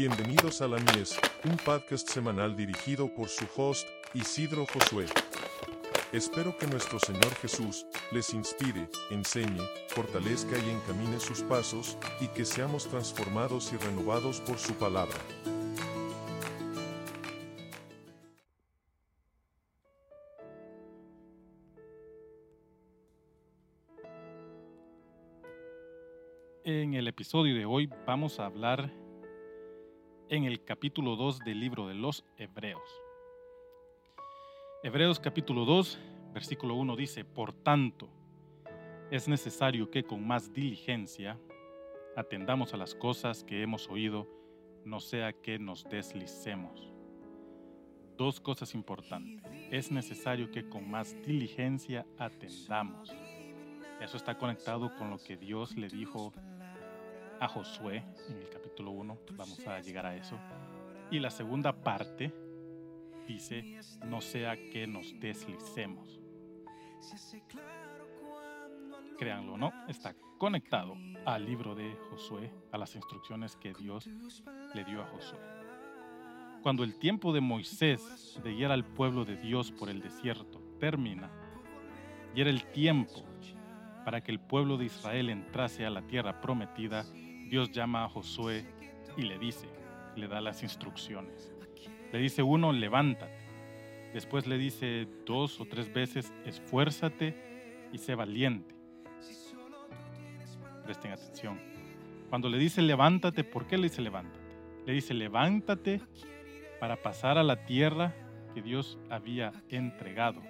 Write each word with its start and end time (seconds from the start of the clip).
Bienvenidos 0.00 0.62
a 0.62 0.68
La 0.68 0.76
Mies, 0.76 1.18
un 1.44 1.56
podcast 1.56 2.08
semanal 2.08 2.54
dirigido 2.54 3.12
por 3.12 3.28
su 3.28 3.44
host, 3.56 3.88
Isidro 4.14 4.64
Josué. 4.64 5.06
Espero 6.12 6.56
que 6.56 6.68
nuestro 6.68 7.00
Señor 7.00 7.34
Jesús 7.42 7.84
les 8.12 8.32
inspire, 8.32 8.88
enseñe, 9.10 9.60
fortalezca 9.88 10.56
y 10.56 10.70
encamine 10.70 11.18
sus 11.18 11.42
pasos, 11.42 11.98
y 12.20 12.28
que 12.28 12.44
seamos 12.44 12.86
transformados 12.86 13.72
y 13.72 13.76
renovados 13.76 14.40
por 14.40 14.56
su 14.58 14.72
palabra. 14.74 15.18
En 26.62 26.94
el 26.94 27.08
episodio 27.08 27.56
de 27.56 27.64
hoy 27.64 27.90
vamos 28.06 28.38
a 28.38 28.46
hablar 28.46 28.92
en 30.30 30.44
el 30.44 30.62
capítulo 30.62 31.16
2 31.16 31.40
del 31.40 31.58
libro 31.58 31.88
de 31.88 31.94
los 31.94 32.24
Hebreos. 32.36 32.82
Hebreos 34.82 35.18
capítulo 35.18 35.64
2, 35.64 35.98
versículo 36.34 36.74
1 36.74 36.96
dice, 36.96 37.24
Por 37.24 37.52
tanto, 37.52 38.08
es 39.10 39.26
necesario 39.26 39.90
que 39.90 40.04
con 40.04 40.26
más 40.26 40.52
diligencia 40.52 41.38
atendamos 42.14 42.74
a 42.74 42.76
las 42.76 42.94
cosas 42.94 43.42
que 43.42 43.62
hemos 43.62 43.88
oído, 43.88 44.26
no 44.84 45.00
sea 45.00 45.32
que 45.32 45.58
nos 45.58 45.84
deslicemos. 45.84 46.92
Dos 48.16 48.40
cosas 48.40 48.74
importantes. 48.74 49.42
Es 49.70 49.90
necesario 49.90 50.50
que 50.50 50.68
con 50.68 50.90
más 50.90 51.16
diligencia 51.22 52.04
atendamos. 52.18 53.14
Eso 54.00 54.16
está 54.16 54.36
conectado 54.36 54.94
con 54.96 55.10
lo 55.10 55.18
que 55.18 55.36
Dios 55.36 55.76
le 55.76 55.88
dijo 55.88 56.32
a 57.40 57.48
Josué 57.48 58.02
en 58.28 58.36
el 58.36 58.48
capítulo 58.48 58.90
1. 58.92 59.18
Vamos 59.32 59.66
a 59.66 59.80
llegar 59.80 60.06
a 60.06 60.16
eso. 60.16 60.38
Y 61.10 61.18
la 61.18 61.30
segunda 61.30 61.72
parte 61.72 62.32
dice, 63.26 63.80
no 64.04 64.20
sea 64.20 64.56
que 64.70 64.86
nos 64.86 65.18
deslicemos. 65.20 66.20
Créanlo 69.18 69.56
no, 69.56 69.72
está 69.88 70.14
conectado 70.38 70.96
al 71.24 71.44
libro 71.44 71.74
de 71.74 71.96
Josué, 72.10 72.52
a 72.70 72.78
las 72.78 72.94
instrucciones 72.94 73.56
que 73.56 73.74
Dios 73.74 74.08
le 74.74 74.84
dio 74.84 75.02
a 75.02 75.06
Josué. 75.06 75.38
Cuando 76.62 76.84
el 76.84 76.98
tiempo 76.98 77.32
de 77.32 77.40
Moisés 77.40 78.40
de 78.42 78.54
guiar 78.54 78.72
al 78.72 78.84
pueblo 78.84 79.24
de 79.24 79.36
Dios 79.36 79.72
por 79.72 79.88
el 79.88 80.00
desierto 80.00 80.60
termina, 80.78 81.30
y 82.34 82.40
era 82.40 82.50
el 82.50 82.64
tiempo 82.70 83.24
para 84.04 84.22
que 84.22 84.30
el 84.30 84.40
pueblo 84.40 84.76
de 84.76 84.86
Israel 84.86 85.28
entrase 85.28 85.84
a 85.84 85.90
la 85.90 86.02
tierra 86.02 86.40
prometida, 86.40 87.04
Dios 87.48 87.70
llama 87.70 88.04
a 88.04 88.08
Josué 88.08 88.64
y 89.16 89.22
le 89.22 89.38
dice, 89.38 89.68
le 90.16 90.28
da 90.28 90.40
las 90.40 90.62
instrucciones. 90.62 91.52
Le 92.12 92.18
dice 92.18 92.42
uno, 92.42 92.72
levántate. 92.72 93.38
Después 94.12 94.46
le 94.46 94.56
dice 94.56 95.06
dos 95.26 95.60
o 95.60 95.64
tres 95.64 95.92
veces, 95.92 96.32
esfuérzate 96.44 97.88
y 97.92 97.98
sé 97.98 98.14
valiente. 98.14 98.74
Presten 100.84 101.12
atención. 101.12 101.60
Cuando 102.30 102.48
le 102.48 102.58
dice 102.58 102.82
levántate, 102.82 103.44
¿por 103.44 103.66
qué 103.66 103.76
le 103.76 103.84
dice 103.84 104.02
levántate? 104.02 104.38
Le 104.86 104.92
dice 104.92 105.12
levántate 105.14 106.00
para 106.80 106.96
pasar 106.96 107.36
a 107.38 107.42
la 107.42 107.66
tierra 107.66 108.14
que 108.54 108.62
Dios 108.62 108.98
había 109.10 109.52
entregado, 109.68 110.42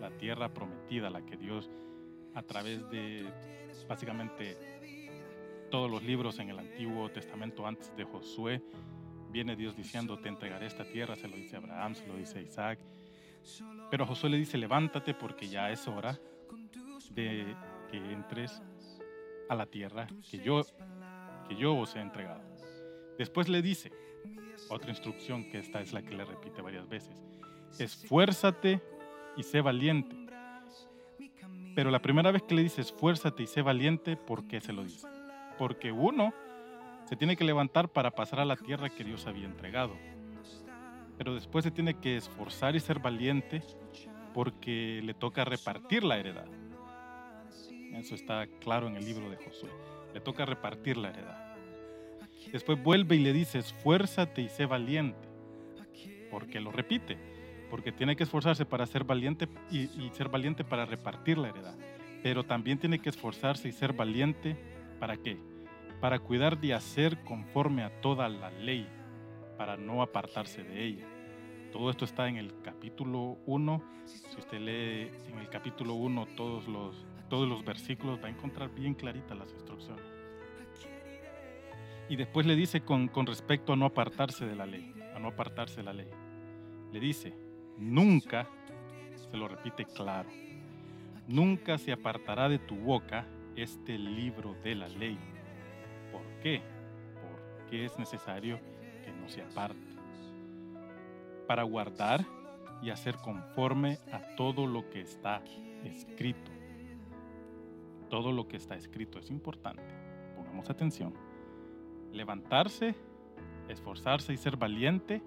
la 0.00 0.10
tierra 0.10 0.52
prometida, 0.52 1.10
la 1.10 1.24
que 1.24 1.36
Dios 1.36 1.70
a 2.34 2.42
través 2.42 2.88
de 2.90 3.26
básicamente 3.88 4.56
todos 5.70 5.90
los 5.90 6.02
libros 6.02 6.38
en 6.38 6.50
el 6.50 6.58
Antiguo 6.58 7.10
Testamento 7.10 7.66
antes 7.66 7.94
de 7.96 8.04
Josué, 8.04 8.62
viene 9.30 9.56
Dios 9.56 9.76
diciendo, 9.76 10.18
te 10.18 10.28
entregaré 10.28 10.66
esta 10.66 10.84
tierra, 10.84 11.16
se 11.16 11.28
lo 11.28 11.36
dice 11.36 11.56
Abraham, 11.56 11.94
se 11.94 12.06
lo 12.06 12.16
dice 12.16 12.42
Isaac. 12.42 12.78
Pero 13.90 14.06
Josué 14.06 14.30
le 14.30 14.38
dice, 14.38 14.58
levántate 14.58 15.14
porque 15.14 15.48
ya 15.48 15.70
es 15.70 15.86
hora 15.86 16.18
de 17.10 17.54
que 17.90 17.96
entres 17.96 18.62
a 19.48 19.54
la 19.54 19.66
tierra 19.66 20.06
que 20.30 20.38
yo, 20.38 20.62
que 21.48 21.56
yo 21.56 21.76
os 21.76 21.94
he 21.94 22.00
entregado. 22.00 22.42
Después 23.18 23.48
le 23.48 23.62
dice, 23.62 23.92
otra 24.68 24.90
instrucción 24.90 25.48
que 25.50 25.58
esta 25.58 25.80
es 25.80 25.92
la 25.92 26.02
que 26.02 26.16
le 26.16 26.24
repite 26.24 26.62
varias 26.62 26.88
veces, 26.88 27.14
esfuérzate 27.78 28.82
y 29.36 29.42
sé 29.42 29.60
valiente. 29.60 30.16
Pero 31.74 31.90
la 31.90 32.00
primera 32.00 32.30
vez 32.30 32.42
que 32.42 32.54
le 32.54 32.62
dice 32.62 32.80
esfuérzate 32.80 33.42
y 33.42 33.46
sé 33.46 33.62
valiente, 33.62 34.16
¿por 34.16 34.48
qué 34.48 34.60
se 34.60 34.72
lo 34.72 34.82
dice? 34.82 35.06
Porque 35.58 35.92
uno 35.92 36.32
se 37.06 37.16
tiene 37.16 37.36
que 37.36 37.44
levantar 37.44 37.88
para 37.88 38.10
pasar 38.10 38.40
a 38.40 38.44
la 38.44 38.56
tierra 38.56 38.90
que 38.90 39.04
Dios 39.04 39.26
había 39.26 39.46
entregado. 39.46 39.96
Pero 41.16 41.34
después 41.34 41.64
se 41.64 41.70
tiene 41.70 41.94
que 41.94 42.16
esforzar 42.16 42.76
y 42.76 42.80
ser 42.80 42.98
valiente 42.98 43.62
porque 44.34 45.00
le 45.02 45.14
toca 45.14 45.44
repartir 45.44 46.04
la 46.04 46.18
heredad. 46.18 46.46
Eso 47.94 48.14
está 48.14 48.46
claro 48.60 48.88
en 48.88 48.96
el 48.96 49.04
libro 49.04 49.30
de 49.30 49.36
Josué. 49.36 49.70
Le 50.12 50.20
toca 50.20 50.44
repartir 50.44 50.98
la 50.98 51.08
heredad. 51.08 51.56
Después 52.52 52.82
vuelve 52.82 53.16
y 53.16 53.20
le 53.20 53.32
dice, 53.32 53.58
esfuérzate 53.58 54.42
y 54.42 54.48
sé 54.48 54.66
valiente. 54.66 55.28
Porque 56.30 56.60
lo 56.60 56.70
repite. 56.70 57.16
Porque 57.70 57.92
tiene 57.92 58.14
que 58.14 58.24
esforzarse 58.24 58.66
para 58.66 58.86
ser 58.86 59.04
valiente 59.04 59.48
y, 59.70 59.88
ser 60.12 60.28
valiente 60.28 60.64
para 60.64 60.84
repartir 60.84 61.38
la 61.38 61.48
heredad. 61.48 61.74
Pero 62.22 62.44
también 62.44 62.78
tiene 62.78 62.98
que 62.98 63.08
esforzarse 63.08 63.68
y 63.68 63.72
ser 63.72 63.92
valiente 63.92 64.56
¿Para 64.98 65.16
qué? 65.16 65.38
Para 66.00 66.18
cuidar 66.18 66.58
de 66.58 66.74
hacer 66.74 67.22
conforme 67.24 67.82
a 67.82 68.00
toda 68.00 68.28
la 68.28 68.50
ley, 68.50 68.86
para 69.58 69.76
no 69.76 70.02
apartarse 70.02 70.62
de 70.62 70.84
ella. 70.84 71.06
Todo 71.72 71.90
esto 71.90 72.04
está 72.04 72.28
en 72.28 72.36
el 72.36 72.60
capítulo 72.62 73.38
1. 73.46 73.82
Si 74.06 74.38
usted 74.38 74.58
lee 74.58 75.10
en 75.28 75.38
el 75.38 75.48
capítulo 75.50 75.94
1 75.94 76.26
todos 76.36 76.66
los, 76.68 77.06
todos 77.28 77.48
los 77.48 77.64
versículos, 77.64 78.18
va 78.22 78.28
a 78.28 78.30
encontrar 78.30 78.70
bien 78.74 78.94
claritas 78.94 79.36
las 79.36 79.52
instrucciones. 79.52 80.04
Y 82.08 82.16
después 82.16 82.46
le 82.46 82.54
dice 82.54 82.82
con, 82.82 83.08
con 83.08 83.26
respecto 83.26 83.72
a 83.72 83.76
no 83.76 83.86
apartarse 83.86 84.46
de 84.46 84.54
la 84.54 84.64
ley, 84.64 84.94
a 85.14 85.18
no 85.18 85.28
apartarse 85.28 85.78
de 85.78 85.82
la 85.82 85.92
ley. 85.92 86.08
Le 86.92 87.00
dice, 87.00 87.34
nunca, 87.76 88.48
se 89.16 89.36
lo 89.36 89.48
repite 89.48 89.84
claro, 89.84 90.28
nunca 91.26 91.78
se 91.78 91.92
apartará 91.92 92.48
de 92.48 92.60
tu 92.60 92.76
boca 92.76 93.26
este 93.56 93.98
libro 93.98 94.54
de 94.62 94.74
la 94.74 94.88
ley. 94.88 95.18
¿Por 96.12 96.22
qué? 96.42 96.62
Porque 97.20 97.84
es 97.84 97.98
necesario 97.98 98.60
que 99.04 99.12
no 99.12 99.28
se 99.28 99.42
aparte. 99.42 99.80
Para 101.46 101.62
guardar 101.62 102.24
y 102.82 102.90
hacer 102.90 103.16
conforme 103.16 103.98
a 104.12 104.36
todo 104.36 104.66
lo 104.66 104.88
que 104.90 105.00
está 105.00 105.42
escrito. 105.84 106.50
Todo 108.10 108.32
lo 108.32 108.46
que 108.46 108.56
está 108.56 108.76
escrito 108.76 109.18
es 109.18 109.30
importante. 109.30 109.82
Pongamos 110.36 110.70
atención. 110.70 111.14
Levantarse, 112.12 112.94
esforzarse 113.68 114.32
y 114.32 114.36
ser 114.36 114.56
valiente, 114.56 115.22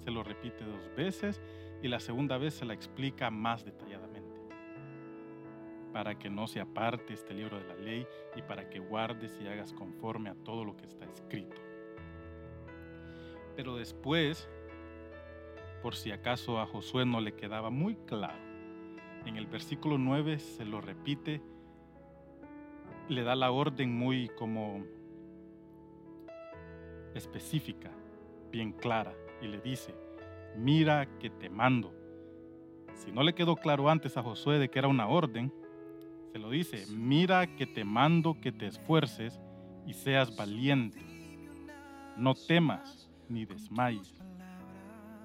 se 0.00 0.10
lo 0.10 0.22
repite 0.22 0.64
dos 0.64 0.90
veces 0.96 1.40
y 1.82 1.88
la 1.88 2.00
segunda 2.00 2.38
vez 2.38 2.54
se 2.54 2.64
la 2.64 2.74
explica 2.74 3.30
más 3.30 3.64
detalladamente 3.64 3.85
para 5.96 6.18
que 6.18 6.28
no 6.28 6.46
se 6.46 6.60
aparte 6.60 7.14
este 7.14 7.32
libro 7.32 7.58
de 7.58 7.64
la 7.64 7.74
ley 7.74 8.06
y 8.36 8.42
para 8.42 8.68
que 8.68 8.80
guardes 8.80 9.34
y 9.40 9.48
hagas 9.48 9.72
conforme 9.72 10.28
a 10.28 10.34
todo 10.34 10.62
lo 10.62 10.76
que 10.76 10.84
está 10.84 11.06
escrito. 11.06 11.56
Pero 13.56 13.76
después, 13.76 14.46
por 15.82 15.96
si 15.96 16.12
acaso 16.12 16.60
a 16.60 16.66
Josué 16.66 17.06
no 17.06 17.22
le 17.22 17.32
quedaba 17.32 17.70
muy 17.70 17.96
claro, 17.96 18.36
en 19.24 19.38
el 19.38 19.46
versículo 19.46 19.96
9 19.96 20.38
se 20.38 20.66
lo 20.66 20.82
repite, 20.82 21.40
le 23.08 23.22
da 23.22 23.34
la 23.34 23.50
orden 23.50 23.90
muy 23.90 24.28
como 24.28 24.84
específica, 27.14 27.90
bien 28.50 28.72
clara, 28.72 29.14
y 29.40 29.46
le 29.46 29.62
dice, 29.62 29.94
mira 30.58 31.06
que 31.18 31.30
te 31.30 31.48
mando. 31.48 31.94
Si 32.92 33.10
no 33.10 33.22
le 33.22 33.34
quedó 33.34 33.56
claro 33.56 33.88
antes 33.88 34.18
a 34.18 34.22
Josué 34.22 34.58
de 34.58 34.68
que 34.68 34.78
era 34.78 34.88
una 34.88 35.08
orden, 35.08 35.50
lo 36.38 36.50
dice, 36.50 36.86
mira 36.90 37.46
que 37.56 37.66
te 37.66 37.84
mando 37.84 38.40
que 38.40 38.52
te 38.52 38.66
esfuerces 38.66 39.40
y 39.86 39.94
seas 39.94 40.34
valiente. 40.36 41.00
No 42.16 42.34
temas 42.34 43.08
ni 43.28 43.44
desmayes. 43.44 44.14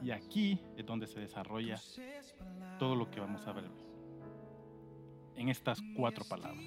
Y 0.03 0.11
aquí 0.11 0.59
es 0.77 0.85
donde 0.85 1.07
se 1.07 1.19
desarrolla 1.19 1.79
todo 2.79 2.95
lo 2.95 3.09
que 3.09 3.19
vamos 3.19 3.45
a 3.47 3.53
ver 3.53 3.65
en 5.35 5.49
estas 5.49 5.81
cuatro 5.95 6.25
palabras. 6.25 6.63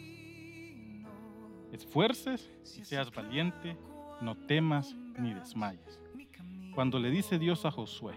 Esfuerces 1.73 2.51
y 2.77 2.85
seas 2.85 3.11
valiente, 3.13 3.77
no 4.21 4.37
temas 4.37 4.95
ni 5.19 5.35
desmayes. 5.35 6.01
Cuando 6.75 6.99
le 6.99 7.11
dice 7.11 7.39
Dios 7.39 7.65
a 7.65 7.71
Josué, 7.71 8.15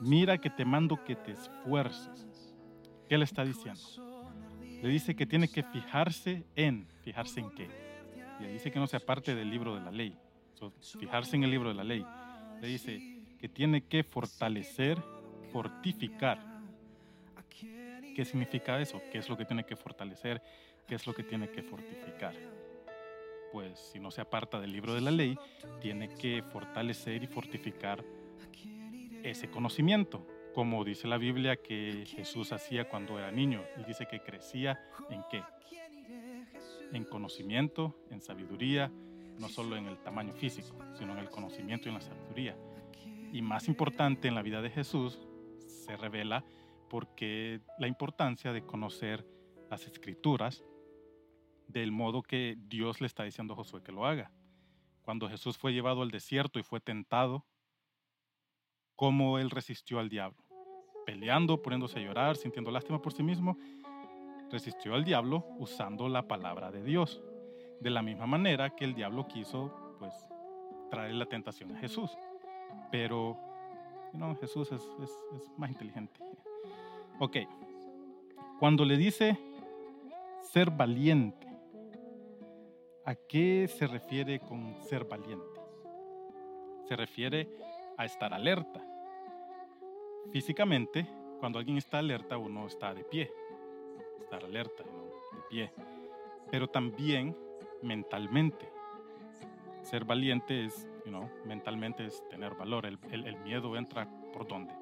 mira 0.00 0.38
que 0.38 0.50
te 0.50 0.64
mando 0.64 1.02
que 1.04 1.16
te 1.16 1.32
esfuerces, 1.32 2.54
¿qué 3.08 3.18
le 3.18 3.24
está 3.24 3.44
diciendo? 3.44 4.09
Le 4.82 4.88
dice 4.88 5.14
que 5.14 5.26
tiene 5.26 5.48
que 5.48 5.62
fijarse 5.62 6.44
en, 6.56 6.86
fijarse 7.04 7.40
en 7.40 7.50
qué. 7.50 7.68
Le 8.40 8.52
dice 8.52 8.70
que 8.70 8.78
no 8.78 8.86
sea 8.86 9.00
parte 9.00 9.34
del 9.34 9.50
libro 9.50 9.74
de 9.74 9.82
la 9.82 9.90
ley, 9.90 10.16
fijarse 10.98 11.36
en 11.36 11.44
el 11.44 11.50
libro 11.50 11.68
de 11.68 11.74
la 11.74 11.84
ley. 11.84 12.04
Le 12.60 12.68
dice 12.68 13.00
que 13.38 13.48
tiene 13.48 13.82
que 13.82 14.02
fortalecer, 14.02 14.98
fortificar. 15.52 16.50
¿Qué 18.14 18.24
significa 18.24 18.80
eso? 18.80 19.00
¿Qué 19.12 19.18
es 19.18 19.28
lo 19.28 19.36
que 19.36 19.44
tiene 19.44 19.64
que 19.64 19.76
fortalecer? 19.76 20.42
¿Qué 20.86 20.94
es 20.94 21.06
lo 21.06 21.14
que 21.14 21.22
tiene 21.22 21.48
que 21.50 21.62
fortificar? 21.62 22.34
Pues 23.52 23.78
si 23.78 23.98
no 23.98 24.10
se 24.10 24.20
aparta 24.20 24.60
del 24.60 24.72
libro 24.72 24.94
de 24.94 25.00
la 25.00 25.10
ley, 25.10 25.38
tiene 25.80 26.08
que 26.08 26.42
fortalecer 26.42 27.22
y 27.22 27.26
fortificar 27.26 28.04
ese 29.22 29.50
conocimiento, 29.50 30.26
como 30.54 30.84
dice 30.84 31.06
la 31.08 31.18
Biblia 31.18 31.56
que 31.56 32.04
Jesús 32.06 32.52
hacía 32.52 32.88
cuando 32.88 33.18
era 33.18 33.30
niño. 33.30 33.62
Él 33.76 33.84
dice 33.86 34.06
que 34.06 34.20
crecía 34.20 34.80
en 35.10 35.22
qué? 35.30 35.42
En 36.92 37.04
conocimiento, 37.04 37.96
en 38.10 38.20
sabiduría, 38.20 38.90
no 39.38 39.48
solo 39.48 39.76
en 39.76 39.86
el 39.86 39.98
tamaño 39.98 40.34
físico, 40.34 40.76
sino 40.94 41.12
en 41.12 41.18
el 41.18 41.30
conocimiento 41.30 41.88
y 41.88 41.90
en 41.90 41.94
la 41.94 42.00
sabiduría. 42.00 42.56
Y 43.32 43.42
más 43.42 43.68
importante 43.68 44.28
en 44.28 44.34
la 44.34 44.42
vida 44.42 44.60
de 44.60 44.70
Jesús 44.70 45.18
se 45.58 45.96
revela 45.96 46.44
porque 46.88 47.60
la 47.78 47.86
importancia 47.86 48.52
de 48.52 48.62
conocer 48.62 49.24
las 49.70 49.86
escrituras 49.86 50.64
del 51.68 51.92
modo 51.92 52.22
que 52.22 52.56
Dios 52.58 53.00
le 53.00 53.06
está 53.06 53.22
diciendo 53.22 53.54
a 53.54 53.56
Josué 53.56 53.82
que 53.82 53.92
lo 53.92 54.04
haga. 54.04 54.32
Cuando 55.02 55.28
Jesús 55.28 55.56
fue 55.56 55.72
llevado 55.72 56.02
al 56.02 56.10
desierto 56.10 56.58
y 56.58 56.64
fue 56.64 56.80
tentado, 56.80 57.44
cómo 59.00 59.38
él 59.38 59.48
resistió 59.48 59.98
al 59.98 60.10
diablo. 60.10 60.44
Peleando, 61.06 61.62
poniéndose 61.62 61.98
a 61.98 62.02
llorar, 62.02 62.36
sintiendo 62.36 62.70
lástima 62.70 63.00
por 63.00 63.14
sí 63.14 63.22
mismo, 63.22 63.56
resistió 64.50 64.94
al 64.94 65.04
diablo 65.04 65.42
usando 65.58 66.06
la 66.06 66.28
palabra 66.28 66.70
de 66.70 66.82
Dios. 66.84 67.22
De 67.80 67.88
la 67.88 68.02
misma 68.02 68.26
manera 68.26 68.76
que 68.76 68.84
el 68.84 68.94
diablo 68.94 69.26
quiso, 69.26 69.96
pues, 69.98 70.12
traer 70.90 71.14
la 71.14 71.24
tentación 71.24 71.74
a 71.74 71.78
Jesús. 71.78 72.10
Pero, 72.92 73.38
no, 74.12 74.36
Jesús 74.36 74.70
es, 74.70 74.82
es 75.02 75.50
más 75.56 75.70
inteligente. 75.70 76.20
Ok, 77.20 77.38
cuando 78.58 78.84
le 78.84 78.98
dice 78.98 79.38
ser 80.42 80.70
valiente, 80.70 81.48
¿a 83.06 83.14
qué 83.14 83.66
se 83.66 83.86
refiere 83.86 84.40
con 84.40 84.76
ser 84.82 85.04
valiente? 85.06 85.58
Se 86.86 86.96
refiere 86.96 87.48
a 87.96 88.04
estar 88.04 88.34
alerta. 88.34 88.89
Físicamente, 90.32 91.06
cuando 91.38 91.58
alguien 91.58 91.78
está 91.78 91.98
alerta, 91.98 92.36
uno 92.36 92.66
está 92.66 92.94
de 92.94 93.04
pie. 93.04 93.32
Estar 94.20 94.44
alerta, 94.44 94.84
de 94.84 95.42
pie. 95.48 95.72
Pero 96.50 96.68
también 96.68 97.36
mentalmente. 97.82 98.70
Ser 99.82 100.04
valiente 100.04 100.66
es, 100.66 100.88
you 101.04 101.28
mentalmente 101.44 102.06
es 102.06 102.26
tener 102.28 102.54
valor. 102.54 102.86
El, 102.86 103.36
miedo 103.38 103.76
entra 103.76 104.08
por 104.32 104.46
dónde. 104.46 104.74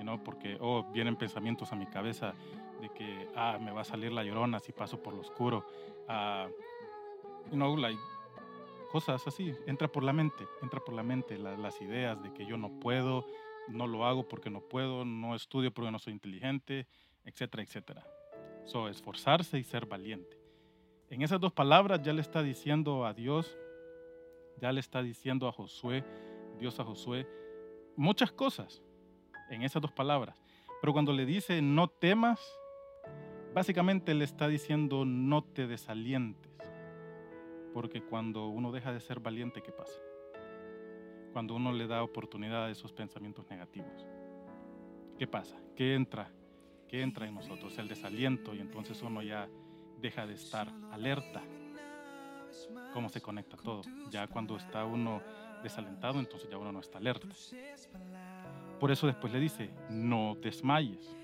You 0.00 0.22
porque, 0.22 0.56
oh, 0.60 0.84
vienen 0.92 1.16
pensamientos 1.16 1.72
a 1.72 1.76
mi 1.76 1.86
cabeza 1.86 2.34
de 2.80 2.90
que, 2.90 3.28
ah, 3.34 3.58
me 3.60 3.72
va 3.72 3.82
a 3.82 3.84
salir 3.84 4.12
la 4.12 4.22
llorona 4.22 4.60
si 4.60 4.72
paso 4.72 5.02
por 5.02 5.14
lo 5.14 5.20
oscuro. 5.20 5.66
Uh, 6.08 6.50
you 7.50 7.56
know, 7.56 7.76
like, 7.76 7.98
cosas 8.94 9.26
así, 9.26 9.52
entra 9.66 9.88
por 9.88 10.04
la 10.04 10.12
mente, 10.12 10.46
entra 10.62 10.78
por 10.78 10.94
la 10.94 11.02
mente 11.02 11.36
las 11.36 11.80
ideas 11.80 12.22
de 12.22 12.32
que 12.32 12.46
yo 12.46 12.56
no 12.56 12.78
puedo, 12.78 13.26
no 13.68 13.86
lo 13.86 14.04
hago 14.04 14.28
porque 14.28 14.50
no 14.50 14.60
puedo, 14.60 15.04
no 15.04 15.34
estudio 15.34 15.72
porque 15.72 15.90
no 15.90 15.98
soy 15.98 16.12
inteligente, 16.12 16.86
etcétera, 17.24 17.62
etcétera. 17.62 18.06
So, 18.64 18.88
esforzarse 18.88 19.58
y 19.58 19.64
ser 19.64 19.86
valiente. 19.86 20.38
En 21.10 21.22
esas 21.22 21.40
dos 21.40 21.52
palabras 21.52 22.02
ya 22.02 22.12
le 22.12 22.20
está 22.20 22.42
diciendo 22.42 23.04
a 23.06 23.12
Dios, 23.12 23.56
ya 24.60 24.72
le 24.72 24.80
está 24.80 25.02
diciendo 25.02 25.48
a 25.48 25.52
Josué, 25.52 26.04
Dios 26.58 26.80
a 26.80 26.84
Josué, 26.84 27.26
muchas 27.96 28.32
cosas 28.32 28.82
en 29.50 29.62
esas 29.62 29.82
dos 29.82 29.92
palabras. 29.92 30.40
Pero 30.80 30.92
cuando 30.92 31.12
le 31.12 31.26
dice 31.26 31.62
no 31.62 31.88
temas, 31.88 32.40
básicamente 33.54 34.14
le 34.14 34.24
está 34.24 34.48
diciendo 34.48 35.04
no 35.04 35.44
te 35.44 35.66
desalientes. 35.66 36.52
Porque 37.72 38.02
cuando 38.02 38.46
uno 38.46 38.70
deja 38.72 38.92
de 38.92 39.00
ser 39.00 39.20
valiente, 39.20 39.62
¿qué 39.62 39.72
pasa? 39.72 39.98
Cuando 41.34 41.56
uno 41.56 41.72
le 41.72 41.88
da 41.88 42.04
oportunidad 42.04 42.66
a 42.66 42.70
esos 42.70 42.92
pensamientos 42.92 43.50
negativos. 43.50 44.06
¿Qué 45.18 45.26
pasa? 45.26 45.56
¿Qué 45.74 45.94
entra? 45.94 46.30
¿Qué 46.88 47.02
entra 47.02 47.26
en 47.26 47.34
nosotros? 47.34 47.76
El 47.76 47.88
desaliento 47.88 48.54
y 48.54 48.60
entonces 48.60 49.02
uno 49.02 49.20
ya 49.20 49.48
deja 50.00 50.28
de 50.28 50.34
estar 50.34 50.72
alerta. 50.92 51.42
¿Cómo 52.92 53.08
se 53.08 53.20
conecta 53.20 53.56
todo? 53.56 53.82
Ya 54.10 54.28
cuando 54.28 54.56
está 54.56 54.84
uno 54.84 55.20
desalentado, 55.60 56.20
entonces 56.20 56.48
ya 56.48 56.56
uno 56.56 56.70
no 56.70 56.78
está 56.78 56.98
alerta. 56.98 57.26
Por 58.78 58.92
eso 58.92 59.08
después 59.08 59.32
le 59.32 59.40
dice, 59.40 59.74
no 59.90 60.36
desmayes. 60.40 61.16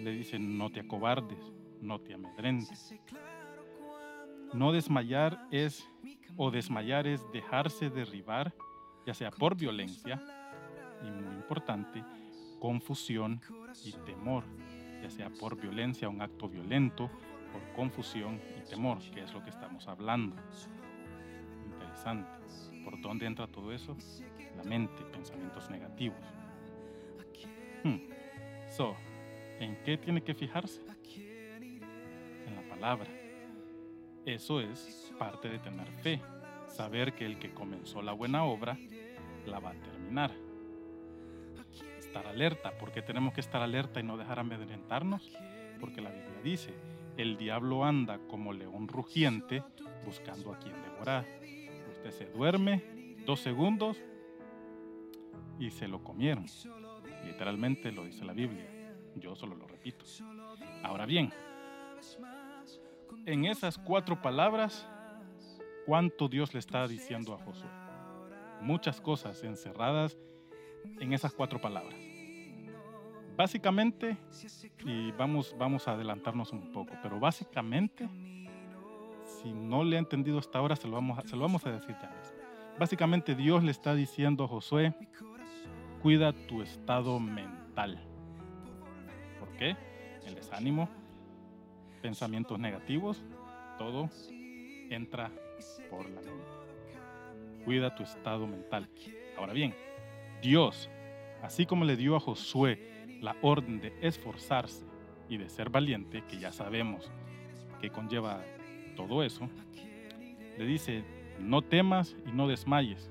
Le 0.00 0.10
dice, 0.10 0.40
no 0.40 0.72
te 0.72 0.80
acobardes, 0.80 1.52
no 1.80 2.00
te 2.00 2.14
amedrentes. 2.14 2.96
No 4.52 4.72
desmayar 4.72 5.46
es, 5.52 5.88
o 6.36 6.50
desmayar 6.50 7.06
es 7.06 7.24
dejarse 7.30 7.90
derribar 7.90 8.52
ya 9.08 9.14
sea 9.14 9.30
por 9.30 9.56
violencia, 9.56 10.20
y 11.02 11.10
muy 11.10 11.36
importante, 11.36 12.04
confusión 12.60 13.40
y 13.82 13.92
temor, 14.04 14.44
ya 15.02 15.08
sea 15.08 15.30
por 15.30 15.58
violencia, 15.58 16.10
un 16.10 16.20
acto 16.20 16.46
violento, 16.46 17.08
por 17.50 17.62
confusión 17.74 18.38
y 18.58 18.68
temor, 18.68 18.98
que 19.14 19.22
es 19.22 19.32
lo 19.32 19.42
que 19.42 19.48
estamos 19.48 19.88
hablando. 19.88 20.36
Interesante. 21.72 22.28
¿Por 22.84 23.00
dónde 23.00 23.24
entra 23.24 23.46
todo 23.46 23.72
eso? 23.72 23.96
La 24.58 24.64
mente, 24.64 25.02
pensamientos 25.04 25.70
negativos. 25.70 26.20
Hmm. 27.84 28.10
So, 28.76 28.94
¿en 29.58 29.82
qué 29.84 29.96
tiene 29.96 30.22
que 30.22 30.34
fijarse? 30.34 30.82
En 31.16 32.54
la 32.54 32.62
palabra. 32.68 33.08
Eso 34.26 34.60
es 34.60 35.10
parte 35.18 35.48
de 35.48 35.58
tener 35.60 35.88
fe, 36.02 36.20
saber 36.66 37.14
que 37.14 37.24
el 37.24 37.38
que 37.38 37.54
comenzó 37.54 38.02
la 38.02 38.12
buena 38.12 38.44
obra 38.44 38.76
la 39.48 39.58
va 39.58 39.70
a 39.70 39.74
terminar. 39.74 40.32
Estar 41.98 42.26
alerta, 42.26 42.72
porque 42.78 43.02
tenemos 43.02 43.34
que 43.34 43.40
estar 43.40 43.60
alerta 43.62 44.00
y 44.00 44.02
no 44.02 44.16
dejar 44.16 44.38
amedrentarnos, 44.38 45.30
porque 45.80 46.00
la 46.00 46.10
Biblia 46.10 46.40
dice, 46.42 46.74
el 47.16 47.36
diablo 47.36 47.84
anda 47.84 48.18
como 48.28 48.52
león 48.52 48.88
rugiente 48.88 49.62
buscando 50.04 50.52
a 50.52 50.58
quien 50.58 50.74
devorar. 50.82 51.26
Usted 51.90 52.10
se 52.10 52.24
duerme 52.26 53.16
dos 53.26 53.40
segundos 53.40 53.98
y 55.58 55.70
se 55.70 55.88
lo 55.88 56.02
comieron. 56.02 56.46
Literalmente 57.24 57.92
lo 57.92 58.04
dice 58.04 58.24
la 58.24 58.32
Biblia. 58.32 58.64
Yo 59.16 59.34
solo 59.34 59.56
lo 59.56 59.66
repito. 59.66 60.04
Ahora 60.82 61.06
bien, 61.06 61.32
en 63.26 63.44
esas 63.44 63.76
cuatro 63.76 64.22
palabras, 64.22 64.88
¿cuánto 65.86 66.28
Dios 66.28 66.54
le 66.54 66.60
está 66.60 66.86
diciendo 66.86 67.34
a 67.34 67.38
Josué? 67.44 67.87
Muchas 68.60 69.00
cosas 69.00 69.42
encerradas 69.44 70.18
en 71.00 71.12
esas 71.12 71.32
cuatro 71.32 71.60
palabras. 71.60 71.98
Básicamente, 73.36 74.16
y 74.84 75.12
vamos, 75.12 75.54
vamos 75.56 75.86
a 75.86 75.92
adelantarnos 75.92 76.52
un 76.52 76.72
poco, 76.72 76.92
pero 77.02 77.20
básicamente, 77.20 78.08
si 79.24 79.52
no 79.52 79.84
le 79.84 79.96
he 79.96 79.98
entendido 79.98 80.38
hasta 80.38 80.58
ahora, 80.58 80.74
se 80.74 80.88
lo 80.88 80.94
vamos 80.94 81.18
a, 81.18 81.22
se 81.22 81.36
lo 81.36 81.42
vamos 81.42 81.64
a 81.64 81.70
decir 81.70 81.94
ya. 82.02 82.10
Básicamente 82.78 83.34
Dios 83.34 83.62
le 83.62 83.70
está 83.70 83.94
diciendo 83.94 84.44
a 84.44 84.48
Josué, 84.48 84.92
cuida 86.02 86.32
tu 86.32 86.62
estado 86.62 87.20
mental. 87.20 88.00
¿Por 89.38 89.48
qué? 89.56 89.76
El 90.26 90.34
desánimo, 90.34 90.88
pensamientos 92.02 92.58
negativos, 92.58 93.22
todo 93.78 94.10
entra 94.90 95.30
por 95.90 96.08
la 96.10 96.20
mente 96.20 96.57
cuida 97.68 97.94
tu 97.94 98.02
estado 98.02 98.46
mental. 98.46 98.88
Ahora 99.36 99.52
bien, 99.52 99.74
Dios, 100.40 100.88
así 101.42 101.66
como 101.66 101.84
le 101.84 101.96
dio 101.96 102.16
a 102.16 102.20
Josué 102.20 102.80
la 103.20 103.36
orden 103.42 103.78
de 103.78 103.92
esforzarse 104.00 104.86
y 105.28 105.36
de 105.36 105.50
ser 105.50 105.68
valiente, 105.68 106.24
que 106.26 106.38
ya 106.38 106.50
sabemos 106.50 107.12
que 107.78 107.90
conlleva 107.90 108.42
todo 108.96 109.22
eso, 109.22 109.50
le 110.56 110.64
dice, 110.64 111.04
no 111.40 111.60
temas 111.60 112.16
y 112.24 112.32
no 112.32 112.48
desmayes. 112.48 113.10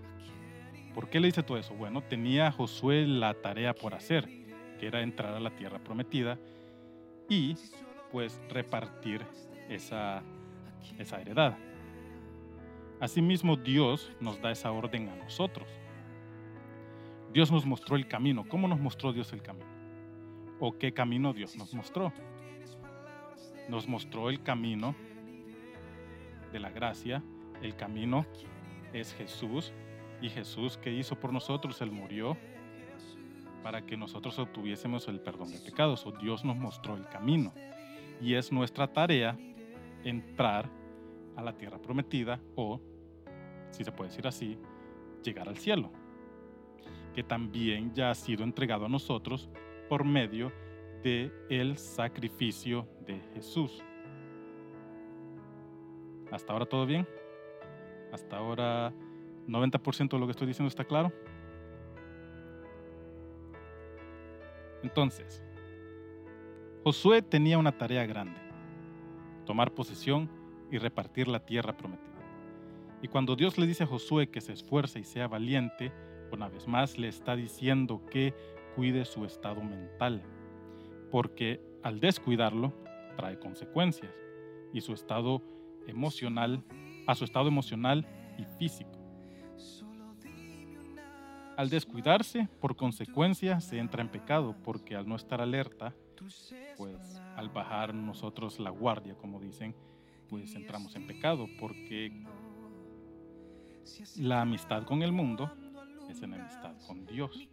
¿Por 0.95 1.07
qué 1.07 1.19
le 1.19 1.27
dice 1.27 1.43
todo 1.43 1.59
eso? 1.59 1.75
Bueno, 1.75 2.01
tenía 2.01 2.51
Josué 2.51 3.05
la 3.05 3.35
tarea 3.35 3.75
por 3.75 3.93
hacer, 3.93 4.27
que 4.79 4.87
era 4.87 5.03
entrar 5.03 5.35
a 5.35 5.39
la 5.39 5.51
tierra 5.51 5.77
prometida 5.77 6.39
y 7.29 7.53
pues 8.11 8.41
repartir 8.49 9.23
esa, 9.69 10.23
esa 10.97 11.21
heredad. 11.21 11.55
Asimismo, 12.99 13.55
Dios 13.55 14.11
nos 14.19 14.41
da 14.41 14.51
esa 14.51 14.71
orden 14.71 15.09
a 15.09 15.15
nosotros. 15.15 15.67
Dios 17.31 17.51
nos 17.51 17.65
mostró 17.65 17.95
el 17.95 18.07
camino. 18.07 18.47
¿Cómo 18.47 18.67
nos 18.67 18.79
mostró 18.79 19.13
Dios 19.13 19.31
el 19.33 19.43
camino? 19.43 19.67
¿O 20.59 20.77
qué 20.77 20.91
camino 20.91 21.33
Dios 21.33 21.55
nos 21.55 21.73
mostró? 21.73 22.11
Nos 23.69 23.87
mostró 23.87 24.29
el 24.29 24.41
camino 24.41 24.95
de 26.51 26.59
la 26.59 26.71
gracia, 26.71 27.21
el 27.61 27.75
camino 27.75 28.25
es 28.93 29.13
Jesús. 29.13 29.73
Y 30.19 30.29
Jesús 30.29 30.77
que 30.77 30.91
hizo 30.91 31.19
por 31.19 31.31
nosotros, 31.31 31.79
Él 31.81 31.91
murió 31.91 32.35
para 33.61 33.85
que 33.85 33.95
nosotros 33.95 34.39
obtuviésemos 34.39 35.07
el 35.07 35.19
perdón 35.19 35.51
de 35.51 35.59
pecados. 35.59 36.07
O 36.07 36.11
Dios 36.11 36.43
nos 36.43 36.57
mostró 36.57 36.95
el 36.95 37.07
camino. 37.07 37.53
Y 38.19 38.33
es 38.33 38.51
nuestra 38.51 38.87
tarea 38.87 39.37
entrar 40.03 40.67
a 41.37 41.41
la 41.43 41.55
tierra 41.55 41.77
prometida 41.77 42.41
o, 42.55 42.81
si 43.71 43.83
se 43.83 43.91
puede 43.91 44.09
decir 44.09 44.27
así, 44.27 44.57
llegar 45.23 45.47
al 45.47 45.57
cielo, 45.57 45.89
que 47.13 47.23
también 47.23 47.93
ya 47.93 48.09
ha 48.11 48.15
sido 48.15 48.43
entregado 48.43 48.85
a 48.85 48.89
nosotros 48.89 49.49
por 49.87 50.03
medio 50.03 50.51
de 51.03 51.31
el 51.49 51.77
sacrificio 51.77 52.87
de 53.05 53.19
Jesús. 53.33 53.83
¿Hasta 56.31 56.51
ahora 56.51 56.65
todo 56.65 56.85
bien? 56.85 57.07
¿Hasta 58.11 58.37
ahora 58.37 58.91
90% 59.47 60.09
de 60.09 60.19
lo 60.19 60.25
que 60.25 60.31
estoy 60.31 60.47
diciendo 60.47 60.67
está 60.67 60.83
claro? 60.83 61.13
Entonces, 64.83 65.43
Josué 66.83 67.21
tenía 67.21 67.57
una 67.57 67.77
tarea 67.77 68.05
grande, 68.05 68.39
tomar 69.45 69.71
posesión 69.71 70.29
y 70.71 70.77
repartir 70.77 71.27
la 71.27 71.45
tierra 71.45 71.75
prometida. 71.75 72.07
Y 73.01 73.07
cuando 73.07 73.35
Dios 73.35 73.57
le 73.57 73.67
dice 73.67 73.83
a 73.83 73.87
Josué 73.87 74.29
que 74.29 74.41
se 74.41 74.53
esfuerce 74.53 74.99
y 74.99 75.03
sea 75.03 75.27
valiente, 75.27 75.91
una 76.31 76.49
vez 76.49 76.67
más 76.67 76.97
le 76.97 77.07
está 77.07 77.35
diciendo 77.35 78.05
que 78.09 78.33
cuide 78.75 79.05
su 79.05 79.25
estado 79.25 79.61
mental, 79.61 80.23
porque 81.11 81.61
al 81.83 81.99
descuidarlo 81.99 82.73
trae 83.15 83.39
consecuencias 83.39 84.13
y 84.73 84.81
su 84.81 84.93
estado 84.93 85.41
emocional, 85.87 86.63
a 87.05 87.15
su 87.15 87.23
estado 87.23 87.47
emocional 87.47 88.05
y 88.37 88.43
físico. 88.57 88.97
Al 91.55 91.69
descuidarse, 91.69 92.47
por 92.61 92.75
consecuencia, 92.75 93.59
se 93.61 93.79
entra 93.79 94.03
en 94.03 94.09
pecado, 94.09 94.55
porque 94.63 94.95
al 94.95 95.07
no 95.07 95.15
estar 95.15 95.41
alerta, 95.41 95.95
pues 96.77 97.19
al 97.35 97.49
bajar 97.49 97.95
nosotros 97.95 98.59
la 98.59 98.69
guardia, 98.69 99.15
como 99.15 99.39
dicen, 99.39 99.75
pues 100.29 100.55
entramos 100.55 100.95
en 100.95 101.07
pecado, 101.07 101.47
porque 101.59 102.11
la 104.17 104.41
amistad 104.41 104.83
con 104.83 105.01
el 105.01 105.11
mundo 105.11 105.51
es 106.09 106.21
enemistad 106.21 106.75
con 106.85 107.05
Dios. 107.05 107.47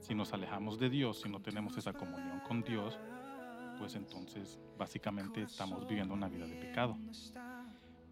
Si 0.00 0.14
nos 0.14 0.32
alejamos 0.32 0.78
de 0.78 0.88
Dios, 0.88 1.20
si 1.20 1.28
no 1.28 1.40
tenemos 1.40 1.76
esa 1.76 1.92
comunión 1.92 2.40
con 2.40 2.62
Dios, 2.62 2.98
pues 3.78 3.94
entonces 3.94 4.58
básicamente 4.78 5.42
estamos 5.42 5.86
viviendo 5.86 6.14
una 6.14 6.28
vida 6.28 6.46
de 6.46 6.56
pecado. 6.56 6.96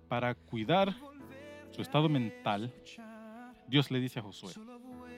Para 0.09 0.35
cuidar 0.35 0.95
su 1.71 1.83
estado 1.83 2.09
mental, 2.09 2.73
Dios 3.69 3.91
le 3.91 4.01
dice 4.01 4.21
a 4.21 4.23
Josué, 4.23 4.53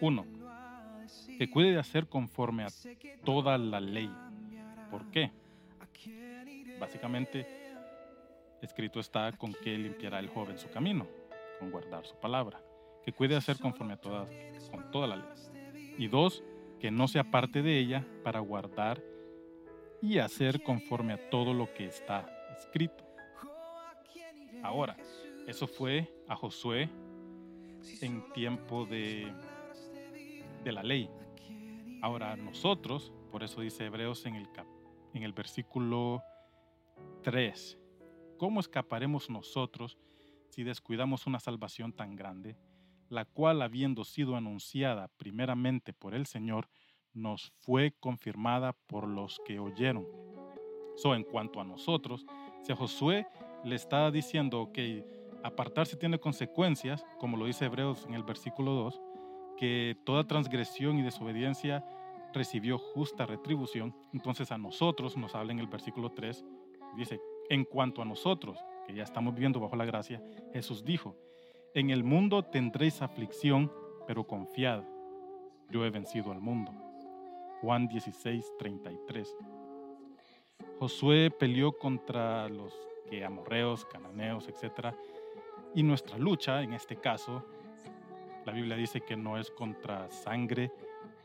uno, 0.01 0.25
que 1.39 1.51
cuide 1.51 1.73
de 1.73 1.79
hacer 1.79 2.09
conforme 2.09 2.65
a 2.65 2.69
toda 3.25 3.59
la 3.59 3.81
ley. 3.81 4.11
¿Por 4.91 5.11
qué? 5.11 5.33
Básicamente, 6.79 7.66
escrito 8.63 9.01
está 9.01 9.33
con 9.33 9.53
que 9.53 9.77
limpiará 9.77 10.19
el 10.19 10.29
joven 10.29 10.59
su 10.59 10.69
camino, 10.71 11.07
con 11.59 11.71
guardar 11.71 12.07
su 12.07 12.17
palabra. 12.17 12.61
Que 13.05 13.13
cuide 13.13 13.35
de 13.35 13.39
hacer 13.39 13.59
conforme 13.59 13.95
a 13.95 13.97
toda, 13.97 14.27
con 14.71 14.91
toda 14.91 15.07
la 15.07 15.17
ley. 15.17 15.95
Y 15.99 16.09
dos, 16.09 16.43
que 16.81 16.91
no 16.91 17.09
se 17.09 17.19
aparte 17.19 17.63
de 17.63 17.79
ella 17.79 18.05
para 18.23 18.41
guardar 18.41 19.03
y 20.03 20.19
hacer 20.19 20.63
conforme 20.63 21.13
a 21.15 21.31
todo 21.31 21.55
lo 21.55 21.73
que 21.73 21.87
está 21.87 22.29
escrito. 22.59 23.05
Ahora, 24.63 24.97
eso 25.47 25.67
fue 25.67 26.13
a 26.29 26.35
Josué 26.35 26.89
en 28.01 28.33
tiempo 28.33 28.85
de, 28.85 29.33
de 30.65 30.73
la 30.73 30.83
ley. 30.83 31.09
Ahora 32.03 32.37
nosotros, 32.37 33.13
por 33.31 33.43
eso 33.43 33.61
dice 33.61 33.87
Hebreos 33.87 34.27
en 34.27 34.35
el, 34.35 34.49
en 35.15 35.23
el 35.23 35.33
versículo 35.33 36.23
3, 37.23 37.79
¿cómo 38.37 38.61
escaparemos 38.61 39.31
nosotros 39.31 39.99
si 40.49 40.63
descuidamos 40.63 41.27
una 41.27 41.41
salvación 41.41 41.93
tan 41.93 42.17
grande, 42.17 42.57
la 43.09 43.25
cual 43.25 43.63
habiendo 43.63 44.05
sido 44.05 44.37
anunciada 44.37 45.09
primeramente 45.17 45.93
por 45.93 46.15
el 46.15 46.27
Señor, 46.27 46.69
nos 47.13 47.53
fue 47.61 47.95
confirmada 47.99 48.73
por 48.87 49.07
los 49.07 49.41
que 49.45 49.59
oyeron? 49.59 50.07
So, 50.97 51.15
en 51.15 51.25
cuanto 51.25 51.61
a 51.61 51.65
nosotros, 51.65 52.25
si 52.63 52.73
a 52.73 52.77
Josué 52.77 53.27
le 53.65 53.77
está 53.77 54.11
diciendo, 54.11 54.71
que 54.73 55.05
apartarse 55.43 55.97
tiene 55.97 56.19
consecuencias, 56.19 57.05
como 57.19 57.37
lo 57.37 57.47
dice 57.47 57.67
Hebreos 57.67 58.05
en 58.07 58.15
el 58.15 58.23
versículo 58.23 58.73
2, 58.73 59.01
que 59.57 59.97
toda 60.05 60.27
transgresión 60.27 60.99
y 60.99 61.03
desobediencia 61.03 61.85
recibió 62.33 62.79
justa 62.79 63.27
retribución. 63.27 63.95
Entonces 64.13 64.51
a 64.53 64.59
nosotros, 64.59 65.17
nos 65.17 65.35
habla 65.35 65.53
en 65.53 65.59
el 65.59 65.67
versículo 65.67 66.11
3, 66.11 66.45
dice, 66.97 67.21
en 67.49 67.65
cuanto 67.65 68.03
a 68.03 68.05
nosotros, 68.05 68.59
que 68.87 68.95
ya 68.95 69.03
estamos 69.03 69.35
viviendo 69.35 69.61
bajo 69.61 69.77
la 69.77 69.85
gracia, 69.85 70.23
Jesús 70.53 70.85
dijo, 70.85 71.17
en 71.75 71.91
el 71.91 72.05
mundo 72.05 72.43
tendréis 72.43 73.03
aflicción, 73.03 73.73
pero 74.07 74.27
confiad, 74.27 74.83
yo 75.71 75.85
he 75.85 75.91
vencido 75.91 76.33
al 76.33 76.41
mundo. 76.41 76.73
Juan 77.61 77.89
16, 77.89 78.53
33. 78.59 79.37
Josué 80.79 81.31
peleó 81.31 81.73
contra 81.73 82.49
los 82.49 82.73
amorreos, 83.25 83.85
cananeos, 83.85 84.49
etc. 84.49 84.95
Y 85.75 85.83
nuestra 85.83 86.19
lucha, 86.19 86.63
en 86.63 86.73
este 86.73 86.97
caso, 86.97 87.45
la 88.45 88.53
Biblia 88.53 88.77
dice 88.77 89.01
que 89.01 89.17
no 89.17 89.39
es 89.39 89.51
contra 89.51 90.11
sangre 90.11 90.73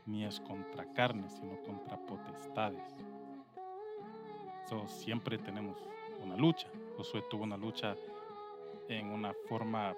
ni 0.06 0.24
es 0.24 0.40
contra 0.40 0.92
carne, 0.92 1.28
sino 1.28 1.60
contra 1.62 1.96
potestades. 1.96 2.96
So, 4.68 4.86
siempre 4.88 5.38
tenemos 5.38 5.76
una 6.22 6.36
lucha. 6.36 6.68
Josué 6.96 7.22
tuvo 7.28 7.44
una 7.44 7.56
lucha 7.56 7.96
en 8.88 9.10
una 9.10 9.32
forma 9.48 9.94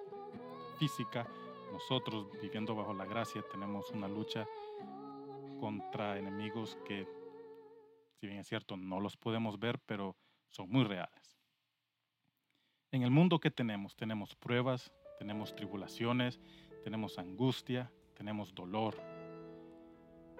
física. 0.79 1.27
Nosotros, 1.73 2.27
viviendo 2.41 2.75
bajo 2.75 2.95
la 2.95 3.05
gracia, 3.05 3.43
tenemos 3.51 3.91
una 3.91 4.09
lucha 4.09 4.47
contra 5.61 6.19
enemigos 6.19 6.77
que, 6.85 7.07
si 8.21 8.27
bien 8.27 8.41
es 8.41 8.49
cierto, 8.49 8.77
no 8.77 9.01
los 9.01 9.17
podemos 9.17 9.59
ver, 9.59 9.79
pero 9.81 10.17
son 10.49 10.69
muy 10.71 10.85
reales. 10.85 11.37
En 12.93 13.03
el 13.03 13.11
mundo 13.11 13.41
que 13.41 13.51
tenemos, 13.51 13.97
tenemos 13.97 14.37
pruebas, 14.37 14.93
tenemos 15.19 15.55
tribulaciones, 15.57 16.41
tenemos 16.85 17.19
angustia, 17.19 17.91
tenemos 18.15 18.55
dolor. 18.55 18.95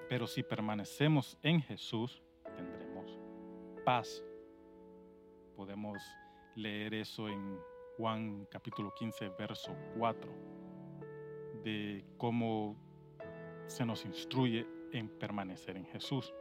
Pero 0.09 0.27
si 0.27 0.43
permanecemos 0.43 1.37
en 1.43 1.61
Jesús, 1.63 2.23
tendremos 2.57 3.19
paz. 3.85 4.23
Podemos 5.57 6.03
leer 6.57 6.95
eso 6.95 7.29
en 7.29 7.59
Juan 7.97 8.47
capítulo 8.51 8.93
15, 8.93 9.29
verso 9.39 9.77
4, 9.97 10.33
de 11.63 12.05
cómo 12.17 12.77
se 13.67 13.87
nos 13.87 14.05
instruye 14.05 14.67
en 14.93 15.09
permanecer 15.09 15.77
en 15.77 15.87
Jesús. 15.87 16.35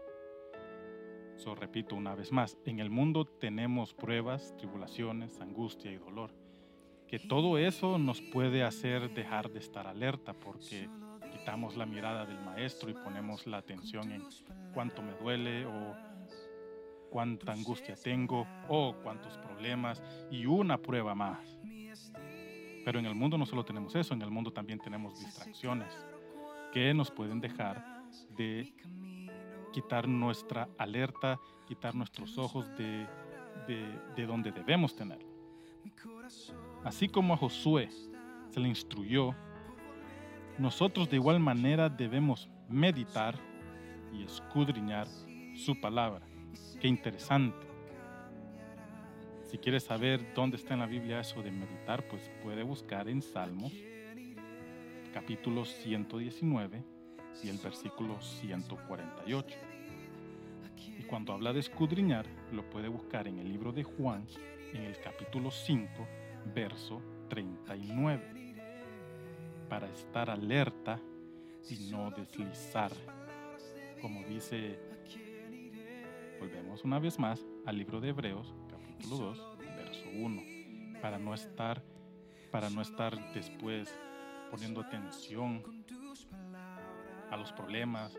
So, 1.35 1.53
repito 1.53 1.95
una 1.95 2.15
vez 2.15 2.31
más, 2.31 2.57
en 2.65 2.79
el 2.79 2.89
mundo 2.89 3.25
tenemos 3.25 3.93
pruebas, 3.93 4.55
tribulaciones, 4.57 5.39
angustia 5.41 5.91
y 5.91 5.97
dolor. 5.97 6.31
Que 7.07 7.19
todo 7.19 7.59
eso 7.59 7.99
nos 7.99 8.19
puede 8.21 8.63
hacer 8.63 9.13
dejar 9.13 9.51
de 9.51 9.59
estar 9.59 9.85
alerta 9.85 10.33
porque 10.33 10.89
quitamos 11.31 11.77
la 11.77 11.85
mirada 11.85 12.25
del 12.25 12.39
maestro 12.39 12.89
y 12.89 12.93
ponemos 12.93 13.45
la 13.45 13.57
atención 13.57 14.11
en 14.11 14.23
cuánto 14.73 15.03
me 15.03 15.13
duele 15.13 15.67
o 15.67 16.12
cuánta 17.13 17.51
angustia 17.51 17.95
tengo 17.95 18.47
o 18.67 18.95
cuántos 19.03 19.37
problemas 19.37 20.01
y 20.31 20.47
una 20.47 20.79
prueba 20.79 21.13
más. 21.13 21.59
Pero 22.83 22.97
en 22.97 23.05
el 23.05 23.13
mundo 23.13 23.37
no 23.37 23.45
solo 23.45 23.63
tenemos 23.63 23.93
eso, 23.95 24.15
en 24.15 24.23
el 24.23 24.31
mundo 24.31 24.51
también 24.51 24.79
tenemos 24.79 25.19
distracciones 25.19 25.93
que 26.73 26.91
nos 26.91 27.11
pueden 27.11 27.39
dejar 27.39 27.85
de 28.35 28.73
quitar 29.71 30.07
nuestra 30.07 30.67
alerta, 30.79 31.39
quitar 31.67 31.93
nuestros 31.93 32.35
ojos 32.39 32.67
de, 32.75 33.07
de, 34.15 34.25
donde 34.25 34.51
debemos 34.51 34.95
tener. 34.95 35.23
Así 36.83 37.07
como 37.07 37.35
a 37.35 37.37
Josué 37.37 37.89
se 38.49 38.59
le 38.59 38.69
instruyó, 38.69 39.35
nosotros 40.57 41.11
de 41.11 41.17
igual 41.17 41.39
manera 41.39 41.89
debemos 41.89 42.49
meditar 42.67 43.35
y 44.11 44.23
escudriñar 44.23 45.07
su 45.55 45.79
palabra. 45.79 46.32
Qué 46.79 46.87
interesante. 46.87 47.65
Si 49.49 49.57
quieres 49.57 49.83
saber 49.83 50.33
dónde 50.33 50.57
está 50.57 50.73
en 50.73 50.79
la 50.79 50.85
Biblia 50.85 51.19
eso 51.19 51.41
de 51.41 51.51
meditar, 51.51 52.07
pues 52.07 52.31
puede 52.41 52.63
buscar 52.63 53.07
en 53.07 53.21
Salmos, 53.21 53.73
capítulo 55.13 55.63
119, 55.63 56.83
y 57.43 57.49
el 57.49 57.57
versículo 57.57 58.21
148. 58.21 59.57
Y 60.99 61.03
cuando 61.03 61.33
habla 61.33 61.53
de 61.53 61.59
escudriñar, 61.59 62.25
lo 62.51 62.69
puede 62.69 62.87
buscar 62.87 63.27
en 63.27 63.39
el 63.39 63.47
libro 63.47 63.71
de 63.71 63.83
Juan, 63.83 64.25
en 64.73 64.83
el 64.83 64.99
capítulo 64.99 65.51
5, 65.51 66.07
verso 66.53 67.01
39 67.29 68.43
para 69.73 69.89
estar 69.89 70.29
alerta 70.29 70.99
y 71.67 71.89
no 71.89 72.11
deslizar. 72.11 72.91
Como 73.99 74.23
dice, 74.23 74.77
volvemos 76.43 76.83
una 76.83 76.99
vez 76.99 77.17
más 77.19 77.45
al 77.65 77.77
libro 77.77 78.01
de 78.01 78.09
Hebreos, 78.09 78.53
capítulo 78.69 79.27
2, 79.27 79.57
verso 79.77 80.03
1, 80.13 80.41
para 81.01 81.17
no 81.17 81.33
estar, 81.33 81.81
para 82.51 82.69
no 82.69 82.81
estar 82.81 83.33
después 83.33 83.97
poniendo 84.51 84.81
atención 84.81 85.63
a 87.31 87.37
los 87.37 87.53
problemas, 87.53 88.17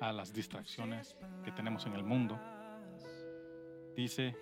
a 0.00 0.10
las 0.10 0.32
distracciones 0.32 1.16
que 1.44 1.52
tenemos 1.52 1.86
en 1.86 1.92
el 1.92 2.02
mundo. 2.02 2.40
Dice, 3.94 4.34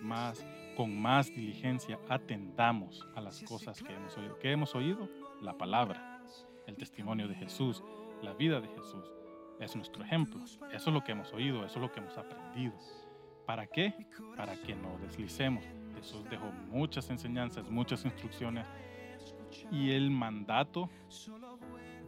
más, 0.00 0.46
con 0.76 0.96
más 0.96 1.26
diligencia 1.34 1.98
atendamos 2.08 3.04
a 3.16 3.20
las 3.20 3.42
cosas 3.42 3.82
que 3.82 3.94
hemos 3.94 4.16
oído. 4.16 4.38
¿Qué 4.38 4.52
hemos 4.52 4.76
oído? 4.76 5.08
La 5.42 5.58
palabra, 5.58 6.22
el 6.68 6.76
testimonio 6.76 7.26
de 7.26 7.34
Jesús, 7.34 7.82
la 8.22 8.32
vida 8.34 8.60
de 8.60 8.68
Jesús. 8.68 9.10
Es 9.60 9.74
nuestro 9.74 10.04
ejemplo. 10.04 10.42
Eso 10.44 10.60
es 10.70 10.86
lo 10.86 11.02
que 11.02 11.12
hemos 11.12 11.32
oído, 11.32 11.64
eso 11.64 11.76
es 11.76 11.80
lo 11.80 11.92
que 11.92 12.00
hemos 12.00 12.16
aprendido. 12.16 12.74
¿Para 13.46 13.66
qué? 13.66 13.94
Para 14.36 14.54
que 14.56 14.74
no 14.74 14.98
deslicemos. 14.98 15.64
Jesús 15.94 16.28
dejó 16.28 16.50
muchas 16.68 17.08
enseñanzas, 17.10 17.70
muchas 17.70 18.04
instrucciones. 18.04 18.66
Y 19.70 19.92
el 19.92 20.10
mandato, 20.10 20.90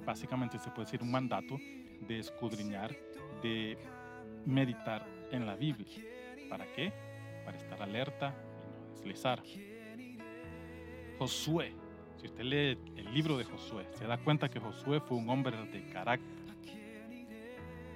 básicamente 0.04 0.58
se 0.58 0.70
puede 0.70 0.84
decir 0.86 1.02
un 1.02 1.10
mandato 1.10 1.58
de 2.06 2.18
escudriñar, 2.18 2.94
de 3.42 3.78
meditar 4.44 5.06
en 5.30 5.46
la 5.46 5.54
Biblia. 5.56 5.88
¿Para 6.50 6.66
qué? 6.72 6.92
Para 7.44 7.56
estar 7.56 7.80
alerta 7.82 8.34
y 8.62 8.70
no 8.70 8.92
deslizar. 8.92 9.42
Josué, 11.18 11.72
si 12.16 12.26
usted 12.26 12.44
lee 12.44 12.78
el 12.96 13.12
libro 13.12 13.38
de 13.38 13.44
Josué, 13.44 13.86
se 13.92 14.06
da 14.06 14.18
cuenta 14.18 14.48
que 14.48 14.60
Josué 14.60 15.00
fue 15.00 15.16
un 15.16 15.28
hombre 15.30 15.56
de 15.66 15.88
carácter. 15.90 16.37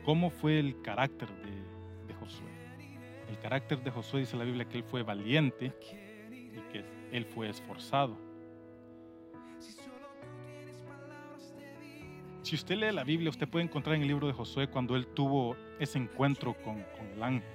¿Cómo 0.05 0.31
fue 0.31 0.59
el 0.59 0.83
carácter 0.83 1.29
de, 1.29 2.15
Josué? 2.15 2.49
El 3.29 3.39
carácter 3.39 3.83
de 3.83 3.91
Josué 3.91 4.21
dice 4.21 4.37
la 4.37 4.45
Biblia 4.45 4.69
que 4.69 4.79
él 4.79 4.85
fue 4.85 5.03
valiente 5.03 5.73
y 6.31 6.73
que 6.73 6.85
él 7.13 7.25
fue 7.25 7.49
esforzado. 7.49 8.17
Si 12.43 12.57
usted 12.57 12.75
lee 12.77 12.93
la 12.93 13.05
Biblia, 13.05 13.31
usted 13.31 13.49
puede 13.49 13.65
encontrar 13.65 13.95
en 13.95 14.03
el 14.03 14.09
libro 14.09 14.27
de 14.27 14.33
Josué 14.33 14.69
cuando 14.69 14.97
él 14.97 15.07
tuvo 15.07 15.57
ese 15.79 15.99
encuentro 15.99 16.55
con, 16.55 16.83
con 16.99 17.07
el 17.07 17.23
ángel. 17.23 17.49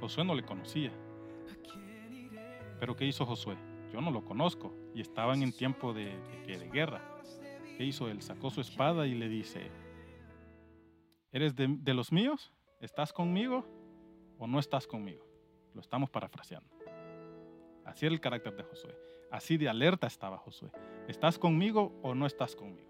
Josué 0.00 0.24
no 0.24 0.34
le 0.34 0.42
conocía. 0.42 0.90
Pero 2.80 2.96
¿qué 2.96 3.04
hizo 3.04 3.26
Josué? 3.26 3.56
Yo 3.92 4.00
no 4.00 4.10
lo 4.10 4.24
conozco 4.24 4.74
y 4.94 5.02
estaban 5.02 5.42
en 5.42 5.52
tiempo 5.52 5.92
de, 5.92 6.16
de, 6.46 6.58
de 6.58 6.68
guerra. 6.70 7.02
¿Qué 7.76 7.84
hizo? 7.84 8.08
Él 8.08 8.22
sacó 8.22 8.50
su 8.50 8.60
espada 8.62 9.06
y 9.06 9.14
le 9.14 9.28
dice, 9.28 9.70
¿eres 11.34 11.56
de, 11.56 11.94
los 11.94 12.12
míos? 12.12 12.52
¿Estás 12.80 13.12
conmigo 13.12 13.66
o 14.38 14.46
no 14.46 14.60
estás 14.60 14.86
conmigo? 14.86 15.26
Lo 15.74 15.80
estamos 15.80 16.08
parafraseando. 16.08 16.70
Así 17.84 18.06
era 18.06 18.14
el 18.14 18.20
carácter 18.20 18.54
de 18.54 18.62
Josué. 18.62 18.96
Así 19.32 19.56
de 19.56 19.68
alerta 19.68 20.06
estaba 20.06 20.38
Josué. 20.38 20.70
¿Estás 21.08 21.36
conmigo 21.36 21.92
o 22.02 22.14
no 22.14 22.24
estás 22.26 22.54
conmigo? 22.54 22.88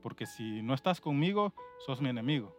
Porque 0.00 0.26
si 0.26 0.62
no 0.62 0.74
estás 0.74 1.00
conmigo, 1.00 1.52
sos 1.84 2.00
mi 2.00 2.08
enemigo. 2.08 2.56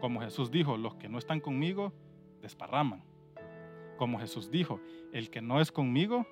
Como 0.00 0.20
Jesús 0.20 0.50
dijo, 0.50 0.76
los 0.76 0.96
que 0.96 1.08
no 1.08 1.18
están 1.18 1.40
conmigo, 1.40 1.92
desparraman. 2.40 3.04
Como 3.98 4.18
Jesús 4.18 4.50
dijo, 4.50 4.80
el 5.12 5.30
que 5.30 5.40
no 5.40 5.60
es 5.60 5.70
conmigo, 5.70 6.26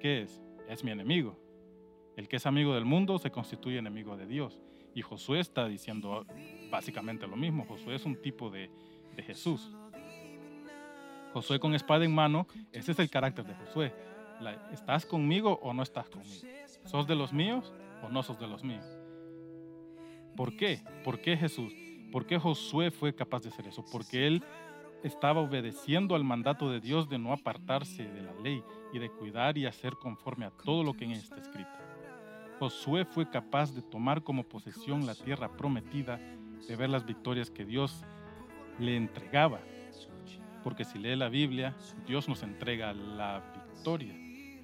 ¿qué 0.00 0.22
es? 0.22 0.42
Es 0.66 0.82
mi 0.82 0.92
enemigo. 0.92 1.36
El 2.16 2.26
que 2.26 2.36
es 2.36 2.46
amigo 2.46 2.74
del 2.74 2.86
mundo 2.86 3.18
se 3.18 3.30
constituye 3.30 3.76
enemigo 3.76 4.16
de 4.16 4.26
Dios. 4.26 4.62
Y 4.96 5.02
Josué 5.02 5.40
está 5.40 5.68
diciendo 5.68 6.24
básicamente 6.70 7.26
lo 7.26 7.36
mismo. 7.36 7.66
Josué 7.66 7.96
es 7.96 8.06
un 8.06 8.16
tipo 8.16 8.48
de, 8.48 8.70
Jesús. 9.18 9.70
Josué 11.34 11.60
con 11.60 11.74
espada 11.74 12.06
en 12.06 12.14
mano, 12.14 12.46
ese 12.72 12.92
es 12.92 12.98
el 12.98 13.10
carácter 13.10 13.44
de 13.44 13.54
Josué. 13.56 13.94
¿Estás 14.72 15.04
conmigo 15.04 15.58
o 15.62 15.74
no 15.74 15.82
estás 15.82 16.08
conmigo? 16.08 16.48
¿Sos 16.86 17.06
de 17.06 17.14
los 17.14 17.34
míos 17.34 17.74
o 18.02 18.08
no 18.08 18.22
sos 18.22 18.40
de 18.40 18.46
los 18.46 18.64
míos? 18.64 18.86
¿Por 20.34 20.56
qué? 20.56 20.80
¿Por 21.04 21.20
qué 21.20 21.36
Jesús? 21.36 21.74
¿Por 22.10 22.24
qué 22.24 22.38
Josué 22.38 22.90
fue 22.90 23.14
capaz 23.14 23.42
de 23.42 23.50
hacer 23.50 23.66
eso? 23.66 23.84
Porque 23.92 24.26
él 24.26 24.42
estaba 25.02 25.42
obedeciendo 25.42 26.14
al 26.14 26.24
mandato 26.24 26.70
de 26.70 26.80
Dios 26.80 27.06
de 27.10 27.18
no 27.18 27.34
apartarse 27.34 28.04
de 28.04 28.22
la 28.22 28.32
ley 28.40 28.62
y 28.94 28.98
de 28.98 29.10
cuidar 29.10 29.58
y 29.58 29.66
hacer 29.66 29.96
conforme 29.96 30.46
a 30.46 30.50
todo 30.50 30.82
lo 30.82 30.94
que 30.94 31.04
en 31.04 31.10
ella 31.10 31.20
está 31.20 31.36
escrito. 31.36 31.85
Josué 32.58 33.04
fue 33.04 33.28
capaz 33.28 33.74
de 33.74 33.82
tomar 33.82 34.22
como 34.22 34.44
posesión 34.44 35.06
la 35.06 35.14
tierra 35.14 35.56
prometida, 35.56 36.18
de 36.66 36.76
ver 36.76 36.88
las 36.88 37.04
victorias 37.04 37.50
que 37.50 37.64
Dios 37.64 38.04
le 38.78 38.96
entregaba. 38.96 39.60
Porque 40.64 40.84
si 40.84 40.98
lee 40.98 41.16
la 41.16 41.28
Biblia, 41.28 41.76
Dios 42.06 42.28
nos 42.28 42.42
entrega 42.42 42.92
la 42.92 43.42
victoria, 43.54 44.14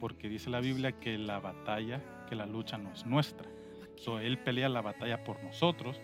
porque 0.01 0.29
dice 0.29 0.51
la 0.51 0.61
Biblia 0.61 0.93
que 0.93 1.19
la 1.19 1.39
batalla, 1.39 2.03
que 2.29 2.35
la 2.35 2.47
lucha 2.47 2.79
no 2.79 2.93
es 2.93 3.07
nuestra. 3.07 3.49
So, 3.97 4.19
él 4.19 4.39
pelea 4.39 4.69
la 4.69 4.81
batalla 4.81 5.23
por 5.23 5.43
nosotros. 5.45 6.01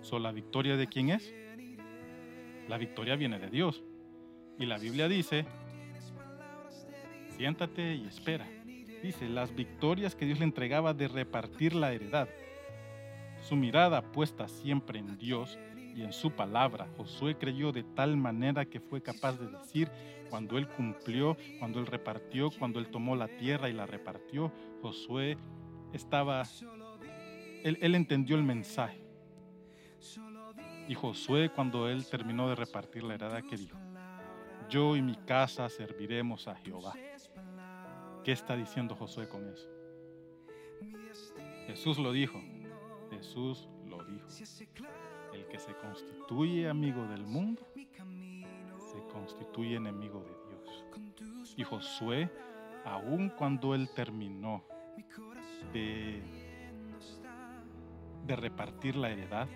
So, 0.00 0.18
¿La 0.18 0.32
victoria 0.32 0.76
de 0.76 0.86
quién 0.86 1.10
es? 1.10 1.34
La 2.68 2.78
victoria 2.78 3.16
viene 3.16 3.38
de 3.38 3.50
Dios. 3.50 3.82
Y 4.58 4.66
la 4.66 4.78
Biblia 4.78 5.08
dice, 5.08 5.44
siéntate 7.36 7.96
y 7.96 8.06
espera. 8.06 8.46
Dice, 9.02 9.28
las 9.28 9.54
victorias 9.54 10.14
que 10.14 10.26
Dios 10.26 10.38
le 10.38 10.44
entregaba 10.44 10.94
de 10.94 11.08
repartir 11.08 11.74
la 11.74 11.92
heredad. 11.92 12.28
Su 13.42 13.56
mirada 13.56 14.02
puesta 14.02 14.48
siempre 14.48 14.98
en 14.98 15.16
Dios 15.18 15.58
y 15.94 16.02
en 16.02 16.12
su 16.12 16.30
palabra. 16.30 16.88
Josué 16.96 17.36
creyó 17.36 17.72
de 17.72 17.82
tal 17.82 18.16
manera 18.16 18.66
que 18.66 18.80
fue 18.80 19.02
capaz 19.02 19.38
de 19.38 19.48
decir, 19.48 19.90
cuando 20.28 20.58
él 20.58 20.68
cumplió, 20.68 21.36
cuando 21.58 21.80
él 21.80 21.86
repartió, 21.86 22.50
cuando 22.50 22.78
él 22.78 22.88
tomó 22.88 23.16
la 23.16 23.28
tierra 23.28 23.68
y 23.68 23.72
la 23.72 23.86
repartió, 23.86 24.52
Josué 24.82 25.38
estaba, 25.92 26.42
él, 27.64 27.94
entendió 27.94 28.36
el 28.36 28.42
mensaje. 28.42 29.00
Y 30.88 30.94
Josué, 30.94 31.50
cuando 31.50 31.88
él 31.88 32.04
terminó 32.06 32.48
de 32.48 32.54
repartir 32.54 33.02
la 33.02 33.14
heredad, 33.14 33.42
¿qué 33.48 33.56
dijo? 33.56 33.78
Yo 34.68 34.96
y 34.96 35.02
mi 35.02 35.16
casa 35.16 35.68
serviremos 35.68 36.46
a 36.48 36.56
Jehová. 36.56 36.92
¿Qué 38.26 38.32
está 38.32 38.56
diciendo 38.56 38.96
Josué 38.96 39.28
con 39.28 39.48
eso? 39.48 39.68
Jesús 41.68 41.96
lo 41.96 42.10
dijo. 42.10 42.42
Jesús 43.08 43.68
lo 43.86 44.02
dijo. 44.02 44.26
El 45.32 45.46
que 45.46 45.60
se 45.60 45.72
constituye 45.76 46.68
amigo 46.68 47.06
del 47.06 47.24
mundo, 47.24 47.62
se 47.76 48.98
constituye 49.12 49.76
enemigo 49.76 50.24
de 50.24 50.34
Dios. 50.50 50.84
Y 51.56 51.62
Josué, 51.62 52.28
aun 52.84 53.28
cuando 53.28 53.76
él 53.76 53.90
terminó 53.94 54.64
de, 55.72 56.20
de 58.26 58.34
repartir 58.34 58.96
la 58.96 59.10
heredad, 59.10 59.46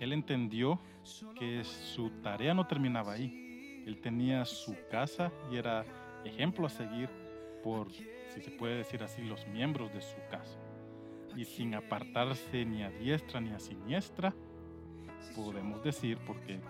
él 0.00 0.12
entendió 0.12 0.80
que 1.38 1.62
su 1.62 2.10
tarea 2.20 2.52
no 2.52 2.66
terminaba 2.66 3.12
ahí. 3.12 3.84
Él 3.86 4.00
tenía 4.00 4.44
su 4.44 4.76
casa 4.90 5.30
y 5.52 5.56
era 5.56 5.84
ejemplo 6.24 6.66
a 6.66 6.70
seguir 6.70 7.08
por, 7.62 7.90
si 7.90 8.40
se 8.40 8.50
puede 8.50 8.76
decir 8.76 9.02
así, 9.02 9.22
los 9.22 9.46
miembros 9.48 9.92
de 9.92 10.00
su 10.00 10.16
casa. 10.30 10.58
Y 11.36 11.44
sin 11.44 11.74
apartarse 11.74 12.64
ni 12.64 12.82
a 12.82 12.90
diestra 12.90 13.40
ni 13.40 13.50
a 13.52 13.58
siniestra, 13.58 14.34
podemos 15.34 15.82
decir, 15.82 16.18
porque 16.26 16.60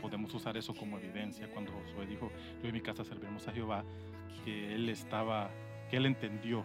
podemos 0.00 0.32
usar 0.34 0.56
eso 0.56 0.74
como 0.74 0.98
evidencia 0.98 1.48
cuando 1.52 1.72
Josué 1.72 2.06
dijo, 2.06 2.30
yo 2.62 2.68
y 2.68 2.72
mi 2.72 2.80
casa 2.80 3.04
serviremos 3.04 3.46
a 3.48 3.52
Jehová, 3.52 3.84
que 4.44 4.74
él 4.74 4.88
estaba, 4.88 5.50
que 5.90 5.96
él 5.96 6.06
entendió 6.06 6.64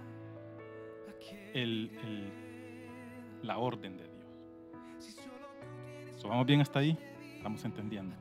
el, 1.54 1.91
la 3.41 3.58
orden 3.58 3.97
de 3.97 4.04
Dios. 4.04 5.17
So, 6.17 6.30
¿Vamos 6.30 6.45
bien 6.45 6.62
hasta 6.62 6.80
ahí? 6.80 6.97
Estamos 7.36 7.63
entendiendo. 7.65 8.15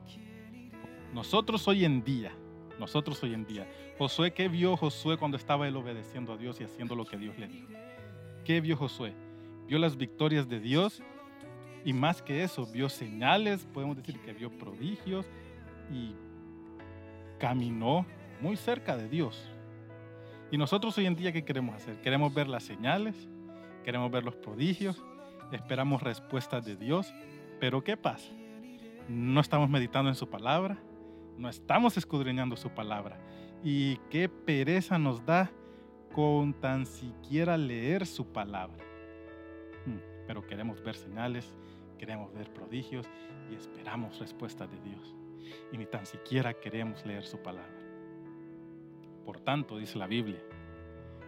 Nosotros 1.13 1.67
hoy 1.67 1.85
en 1.85 2.03
día, 2.03 2.31
nosotros 2.79 3.21
hoy 3.23 3.33
en 3.33 3.45
día, 3.45 3.67
Josué, 3.97 4.31
¿qué 4.33 4.47
vio 4.47 4.75
Josué 4.75 5.17
cuando 5.17 5.37
estaba 5.37 5.67
él 5.67 5.75
obedeciendo 5.75 6.33
a 6.33 6.37
Dios 6.37 6.59
y 6.59 6.63
haciendo 6.63 6.95
lo 6.95 7.05
que 7.05 7.17
Dios 7.17 7.37
le 7.37 7.47
dijo? 7.47 7.67
¿Qué 8.43 8.61
vio 8.61 8.75
Josué? 8.75 9.13
Vio 9.67 9.79
las 9.79 9.95
victorias 9.95 10.47
de 10.49 10.59
Dios 10.59 11.01
y 11.85 11.93
más 11.93 12.21
que 12.21 12.43
eso, 12.43 12.65
vio 12.65 12.89
señales, 12.89 13.65
podemos 13.73 13.97
decir 13.97 14.19
que 14.19 14.33
vio 14.33 14.49
prodigios 14.49 15.25
y 15.91 16.15
caminó 17.39 18.05
muy 18.41 18.55
cerca 18.55 18.95
de 18.95 19.09
Dios. 19.09 19.49
Y 20.51 20.57
nosotros 20.57 20.97
hoy 20.97 21.05
en 21.05 21.15
día, 21.15 21.31
¿qué 21.31 21.43
queremos 21.43 21.75
hacer? 21.75 21.99
Queremos 22.01 22.33
ver 22.33 22.47
las 22.47 22.63
señales, 22.63 23.15
queremos 23.83 24.11
ver 24.11 24.23
los 24.23 24.35
prodigios, 24.35 25.03
esperamos 25.51 26.01
respuestas 26.01 26.63
de 26.65 26.75
Dios, 26.75 27.13
pero 27.59 27.83
¿qué 27.83 27.97
pasa? 27.97 28.31
No 29.07 29.41
estamos 29.41 29.69
meditando 29.69 30.09
en 30.09 30.15
su 30.15 30.29
palabra, 30.29 30.77
no 31.37 31.49
estamos 31.49 31.97
escudriñando 31.97 32.55
su 32.55 32.69
palabra. 32.69 33.19
Y 33.63 33.97
qué 34.09 34.29
pereza 34.29 34.97
nos 34.97 35.25
da 35.25 35.51
con 36.13 36.53
tan 36.53 36.85
siquiera 36.85 37.57
leer 37.57 38.05
su 38.05 38.25
palabra. 38.27 38.83
Hmm, 39.85 39.99
pero 40.27 40.45
queremos 40.45 40.83
ver 40.83 40.95
señales, 40.95 41.55
queremos 41.97 42.33
ver 42.33 42.51
prodigios 42.53 43.09
y 43.49 43.55
esperamos 43.55 44.19
respuestas 44.19 44.69
de 44.69 44.79
Dios. 44.81 45.15
Y 45.71 45.77
ni 45.77 45.85
tan 45.85 46.05
siquiera 46.05 46.53
queremos 46.53 47.05
leer 47.05 47.23
su 47.23 47.37
palabra. 47.39 47.73
Por 49.25 49.39
tanto, 49.39 49.77
dice 49.77 49.97
la 49.97 50.07
Biblia, 50.07 50.41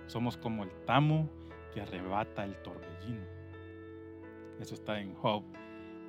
somos 0.08 0.38
como 0.38 0.64
el 0.64 0.72
tamo 0.86 1.30
que 1.74 1.82
arrebata 1.82 2.44
el 2.44 2.56
torbellino. 2.62 3.26
Eso 4.60 4.76
está 4.76 5.00
en 5.00 5.14
Job 5.16 5.44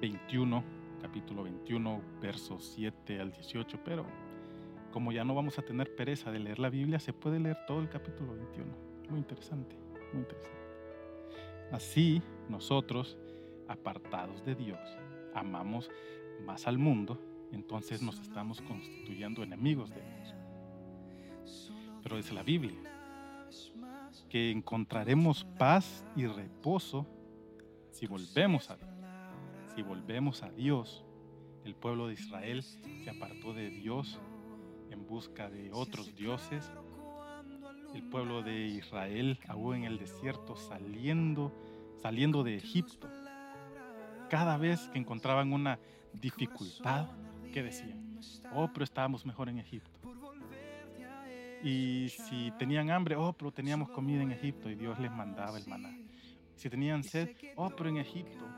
21, 0.01 0.63
capítulo 1.07 1.45
21, 1.45 2.03
versos 2.21 2.73
7 2.75 3.21
al 3.21 3.31
18, 3.31 3.79
pero 3.85 4.05
como 4.91 5.13
ya 5.13 5.25
no 5.25 5.37
vamos 5.37 5.57
a 5.57 5.63
tener 5.63 5.95
pereza 5.95 6.33
de 6.33 6.41
leer 6.41 6.59
la 6.59 6.69
Biblia, 6.69 6.99
se 6.99 7.13
puede 7.13 7.39
leer 7.39 7.59
todo 7.65 7.79
el 7.79 7.89
capítulo 7.89 8.35
21. 8.35 8.75
Muy 9.11 9.21
interesante, 9.21 9.77
muy 10.13 10.23
interesante. 10.23 10.59
Así 11.71 12.21
nosotros, 12.49 13.17
apartados 13.69 14.45
de 14.45 14.57
Dios, 14.57 14.81
amamos 15.33 15.89
más 16.45 16.67
al 16.67 16.77
mundo, 16.77 17.21
entonces 17.53 18.03
nos 18.03 18.19
estamos 18.19 18.61
constituyendo 18.61 19.45
enemigos 19.45 19.91
de 19.91 20.03
Dios. 20.03 20.35
Pero 22.03 22.17
dice 22.17 22.35
la 22.35 22.43
Biblia 22.43 22.81
que 24.29 24.51
encontraremos 24.51 25.45
paz 25.57 26.05
y 26.17 26.27
reposo 26.27 27.07
si 27.93 28.09
volvemos 28.09 28.69
a 28.71 28.77
Dios. 28.77 28.96
Si 29.77 29.83
volvemos 29.83 30.43
a 30.43 30.49
Dios, 30.49 31.05
el 31.67 31.75
pueblo 31.75 32.07
de 32.07 32.15
Israel 32.15 32.63
se 32.63 33.11
apartó 33.11 33.53
de 33.53 33.69
Dios 33.69 34.19
en 34.91 35.07
busca 35.07 35.51
de 35.51 35.71
otros 35.71 36.17
dioses. 36.17 36.73
El 37.95 38.03
pueblo 38.05 38.43
de 38.43 38.69
Israel 38.69 39.39
aún 39.47 39.77
en 39.77 39.85
el 39.85 39.99
desierto 39.99 40.57
saliendo, 40.57 41.53
saliendo 42.01 42.43
de 42.43 42.57
Egipto. 42.57 43.07
Cada 44.31 44.57
vez 44.57 44.81
que 44.95 44.99
encontraban 44.99 45.53
una 45.53 45.79
dificultad, 46.15 47.11
¿qué 47.53 47.63
decían? 47.63 48.19
Oh, 48.55 48.71
pero 48.73 48.83
estábamos 48.83 49.27
mejor 49.27 49.51
en 49.51 49.59
Egipto. 49.59 50.01
Y 51.63 52.09
si 52.09 52.51
tenían 52.59 52.91
hambre, 52.91 53.15
oh, 53.15 53.35
pero 53.35 53.53
teníamos 53.53 53.91
comida 53.91 54.23
en 54.23 54.33
Egipto 54.33 54.71
y 54.71 54.75
Dios 54.75 54.99
les 54.99 55.13
mandaba 55.13 55.59
el 55.59 55.67
maná. 55.67 55.95
Si 56.55 56.71
tenían 56.71 57.05
sed, 57.05 57.37
oh, 57.57 57.69
pero 57.69 57.91
en 57.91 57.99
Egipto. 57.99 58.56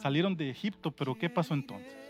Salieron 0.00 0.36
de 0.36 0.50
Egipto, 0.50 0.90
pero 0.90 1.16
¿qué 1.16 1.28
pasó 1.28 1.54
entonces? 1.54 2.00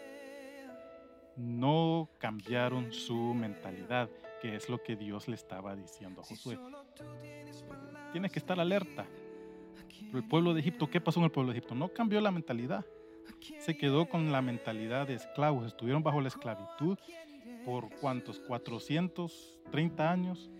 no 1.40 2.08
cambiaron 2.18 2.92
su 2.92 3.34
mentalidad, 3.34 4.08
que 4.40 4.56
es 4.56 4.68
lo 4.68 4.82
que 4.82 4.96
Dios 4.96 5.28
le 5.28 5.34
estaba 5.34 5.74
diciendo 5.74 6.20
a 6.20 6.24
Josué. 6.24 6.58
Tienes 8.12 8.32
que 8.32 8.38
estar 8.38 8.58
alerta. 8.60 9.06
el 10.12 10.24
pueblo 10.24 10.54
de 10.54 10.60
Egipto, 10.60 10.90
¿qué 10.90 11.00
pasó 11.00 11.20
en 11.20 11.24
el 11.24 11.30
pueblo 11.30 11.52
de 11.52 11.58
Egipto? 11.58 11.74
No 11.74 11.88
cambió 11.88 12.20
la 12.20 12.30
mentalidad. 12.30 12.84
Se 13.58 13.76
quedó 13.76 14.08
con 14.08 14.32
la 14.32 14.42
mentalidad 14.42 15.06
de 15.06 15.14
esclavos. 15.14 15.66
Estuvieron 15.66 16.02
bajo 16.02 16.20
la 16.20 16.28
esclavitud 16.28 16.98
por 17.64 17.90
cuántos? 17.96 18.38
430 18.40 20.10
años. 20.10 20.50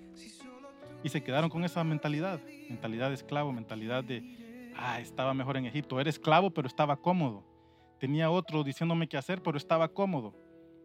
Y 1.03 1.09
se 1.09 1.23
quedaron 1.23 1.51
con 1.51 1.65
esa 1.65 1.83
mentalidad. 1.85 2.41
Mentalidad 2.69 3.09
de 3.09 3.15
esclavo, 3.15 3.53
mentalidad 3.53 4.05
de, 4.05 4.40
ah, 4.81 5.01
estaba 5.01 5.35
mejor 5.35 5.57
en 5.57 5.67
Egipto. 5.67 6.01
Era 6.01 6.11
esclavo, 6.11 6.51
pero 6.51 6.67
estaba 6.67 6.97
cómodo. 6.97 7.45
Tenía 7.99 8.31
otro 8.31 8.65
diciéndome 8.65 9.09
qué 9.09 9.17
hacer, 9.17 9.43
pero 9.43 9.57
estaba 9.57 9.89
cómodo 9.89 10.35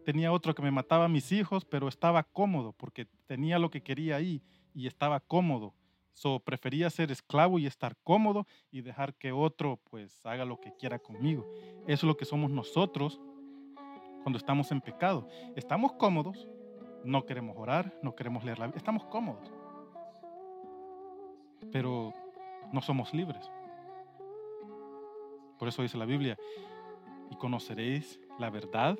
tenía 0.06 0.30
otro 0.30 0.54
que 0.54 0.62
me 0.62 0.70
mataba 0.70 1.06
a 1.06 1.08
mis 1.08 1.32
hijos, 1.32 1.64
pero 1.64 1.88
estaba 1.88 2.22
cómodo 2.22 2.72
porque 2.72 3.08
tenía 3.26 3.58
lo 3.58 3.70
que 3.70 3.82
quería 3.82 4.14
ahí 4.14 4.40
y 4.72 4.86
estaba 4.86 5.18
cómodo. 5.18 5.74
So, 6.12 6.38
prefería 6.38 6.88
ser 6.90 7.10
esclavo 7.10 7.58
y 7.58 7.66
estar 7.66 7.96
cómodo 8.04 8.46
y 8.70 8.82
dejar 8.82 9.14
que 9.14 9.32
otro 9.32 9.80
pues 9.90 10.24
haga 10.24 10.44
lo 10.44 10.60
que 10.60 10.72
quiera 10.76 11.00
conmigo. 11.00 11.44
Eso 11.88 11.92
es 11.94 12.02
lo 12.04 12.16
que 12.16 12.24
somos 12.24 12.52
nosotros 12.52 13.20
cuando 14.22 14.38
estamos 14.38 14.70
en 14.70 14.80
pecado. 14.80 15.28
Estamos 15.56 15.94
cómodos, 15.94 16.46
no 17.04 17.26
queremos 17.26 17.56
orar, 17.58 17.92
no 18.00 18.14
queremos 18.14 18.44
leer 18.44 18.60
la 18.60 18.66
Biblia, 18.66 18.78
estamos 18.78 19.04
cómodos. 19.06 19.50
Pero 21.72 22.14
no 22.72 22.80
somos 22.80 23.12
libres. 23.12 23.50
Por 25.58 25.68
eso 25.68 25.82
dice 25.82 25.98
la 25.98 26.06
Biblia, 26.06 26.36
y 27.30 27.36
conoceréis 27.36 28.20
la 28.38 28.50
verdad 28.50 28.98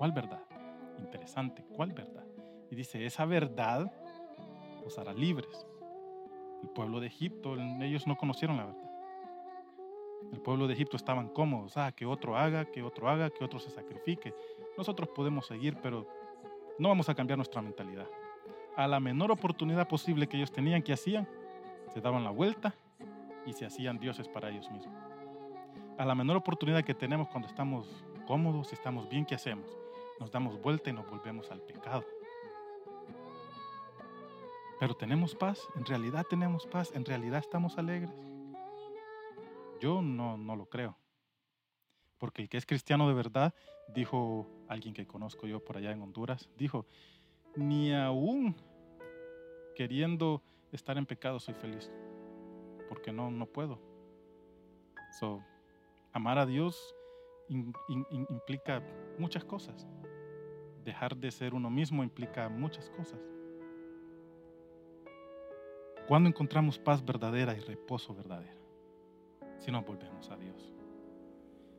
¿Cuál 0.00 0.12
verdad? 0.12 0.40
Interesante, 0.98 1.62
¿cuál 1.76 1.92
verdad? 1.92 2.24
Y 2.70 2.74
dice, 2.74 3.04
esa 3.04 3.26
verdad 3.26 3.92
os 4.82 4.98
hará 4.98 5.12
libres. 5.12 5.66
El 6.62 6.70
pueblo 6.70 7.00
de 7.00 7.08
Egipto, 7.08 7.54
ellos 7.82 8.06
no 8.06 8.16
conocieron 8.16 8.56
la 8.56 8.64
verdad. 8.64 8.90
El 10.32 10.40
pueblo 10.40 10.66
de 10.66 10.72
Egipto 10.72 10.96
estaban 10.96 11.28
cómodos, 11.28 11.76
ah, 11.76 11.92
que 11.92 12.06
otro 12.06 12.34
haga, 12.34 12.64
que 12.64 12.82
otro 12.82 13.10
haga, 13.10 13.28
que 13.28 13.44
otro 13.44 13.58
se 13.58 13.68
sacrifique. 13.68 14.32
Nosotros 14.78 15.10
podemos 15.10 15.44
seguir, 15.44 15.76
pero 15.82 16.06
no 16.78 16.88
vamos 16.88 17.10
a 17.10 17.14
cambiar 17.14 17.36
nuestra 17.36 17.60
mentalidad. 17.60 18.08
A 18.76 18.88
la 18.88 19.00
menor 19.00 19.30
oportunidad 19.30 19.86
posible 19.86 20.28
que 20.28 20.38
ellos 20.38 20.50
tenían, 20.50 20.82
que 20.82 20.94
hacían? 20.94 21.28
Se 21.92 22.00
daban 22.00 22.24
la 22.24 22.30
vuelta 22.30 22.74
y 23.44 23.52
se 23.52 23.66
hacían 23.66 23.98
dioses 23.98 24.28
para 24.28 24.48
ellos 24.48 24.70
mismos. 24.70 25.09
A 26.00 26.06
la 26.06 26.14
menor 26.14 26.38
oportunidad 26.38 26.82
que 26.82 26.94
tenemos 26.94 27.28
cuando 27.28 27.46
estamos 27.46 27.86
cómodos 28.26 28.72
estamos 28.72 29.06
bien, 29.10 29.26
¿qué 29.26 29.34
hacemos? 29.34 29.66
nos 30.18 30.30
damos 30.30 30.58
vuelta 30.62 30.88
y 30.88 30.94
nos 30.94 31.06
volvemos 31.10 31.50
al 31.50 31.60
pecado. 31.60 32.06
Pero 34.78 34.94
tenemos 34.94 35.34
paz, 35.34 35.68
en 35.74 35.84
realidad 35.84 36.24
tenemos 36.28 36.66
paz, 36.66 36.90
en 36.94 37.04
realidad 37.04 37.40
estamos 37.40 37.76
alegres. 37.76 38.10
Yo 39.78 40.00
no, 40.00 40.38
no 40.38 40.56
lo 40.56 40.64
creo. 40.70 40.96
Porque 42.16 42.40
el 42.40 42.48
que 42.48 42.56
es 42.56 42.64
cristiano 42.64 43.06
de 43.06 43.12
verdad, 43.12 43.54
dijo 43.94 44.46
alguien 44.68 44.94
que 44.94 45.06
conozco 45.06 45.46
yo 45.46 45.62
por 45.62 45.76
allá 45.76 45.92
en 45.92 46.00
Honduras, 46.00 46.48
dijo, 46.56 46.86
ni 47.56 47.92
aún 47.92 48.56
queriendo 49.74 50.42
estar 50.72 50.96
en 50.96 51.04
pecado 51.04 51.38
soy 51.40 51.52
feliz. 51.52 51.92
Porque 52.88 53.12
no, 53.12 53.30
no 53.30 53.44
puedo. 53.44 53.78
So, 55.18 55.42
amar 56.12 56.38
a 56.38 56.46
Dios 56.46 56.94
implica 57.48 58.82
muchas 59.18 59.44
cosas 59.44 59.86
dejar 60.84 61.16
de 61.16 61.30
ser 61.30 61.54
uno 61.54 61.70
mismo 61.70 62.02
implica 62.02 62.48
muchas 62.48 62.88
cosas. 62.90 63.20
Cuando 66.08 66.28
encontramos 66.28 66.78
paz 66.78 67.04
verdadera 67.04 67.54
y 67.56 67.60
reposo 67.60 68.14
verdadero? 68.14 68.58
Si 69.58 69.70
nos 69.70 69.84
volvemos 69.84 70.28
a 70.30 70.36
Dios. 70.36 70.72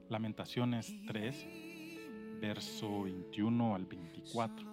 Lamentaciones 0.09 0.93
3, 1.07 1.47
verso 2.39 3.03
21 3.03 3.75
al 3.75 3.85
24. 3.85 4.67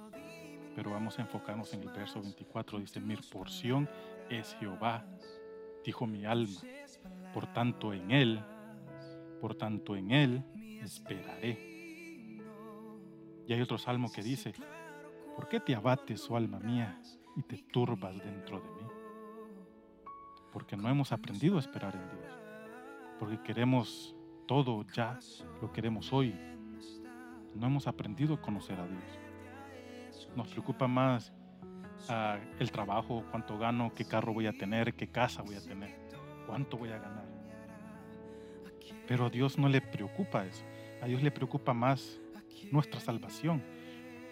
Pero 0.77 0.91
vamos 0.91 1.19
a 1.19 1.23
enfocarnos 1.23 1.73
en 1.75 1.83
el 1.83 1.89
verso 1.89 2.21
24. 2.21 2.79
Dice, 2.79 3.01
mi 3.01 3.17
porción 3.17 3.89
es 4.31 4.55
Jehová, 4.61 5.05
dijo 5.85 6.07
mi 6.07 6.25
alma. 6.25 6.61
Por 7.35 7.53
tanto 7.53 7.93
en 7.93 8.11
Él, 8.11 8.45
por 9.41 9.55
tanto 9.55 9.97
en 9.97 10.11
Él 10.11 10.45
esperaré. 10.83 11.59
Y 13.47 13.53
hay 13.53 13.61
otro 13.61 13.79
salmo 13.79 14.11
que 14.13 14.23
dice, 14.23 14.53
¿por 15.35 15.49
qué 15.49 15.61
te 15.61 15.75
abates, 15.75 16.29
oh 16.31 16.37
alma 16.37 16.59
mía, 16.59 17.01
y 17.37 17.43
te 17.43 17.57
turbas 17.73 18.19
dentro 18.19 18.61
de 18.61 18.69
mí? 18.69 18.89
Porque 20.53 20.77
no 20.77 20.89
hemos 20.89 21.13
aprendido 21.13 21.57
a 21.57 21.61
esperar 21.61 21.95
en 21.95 22.09
Dios. 22.11 22.33
Porque 23.19 23.41
queremos 23.43 24.15
todo 24.47 24.85
ya, 24.95 25.19
lo 25.61 25.73
queremos 25.73 26.13
hoy. 26.13 26.35
No 27.55 27.67
hemos 27.67 27.87
aprendido 27.87 28.35
a 28.35 28.41
conocer 28.41 28.79
a 28.79 28.87
Dios. 28.87 30.29
Nos 30.37 30.49
preocupa 30.49 30.87
más 30.87 31.33
ah, 32.09 32.39
el 32.59 32.71
trabajo, 32.71 33.25
cuánto 33.31 33.59
gano, 33.59 33.93
qué 33.95 34.05
carro 34.05 34.33
voy 34.33 34.47
a 34.47 34.53
tener, 34.53 34.95
qué 34.95 35.09
casa 35.09 35.43
voy 35.43 35.57
a 35.57 35.63
tener, 35.63 35.97
cuánto 36.47 36.77
voy 36.77 36.91
a 36.91 36.99
ganar. 36.99 37.28
Pero 39.09 39.27
a 39.27 39.31
Dios 39.31 39.59
no 39.59 39.69
le 39.69 39.81
preocupa 39.81 40.45
eso. 40.45 40.63
A 41.01 41.07
Dios 41.07 41.23
le 41.23 41.31
preocupa 41.31 41.73
más 41.73 42.21
nuestra 42.71 43.01
salvación. 43.01 43.63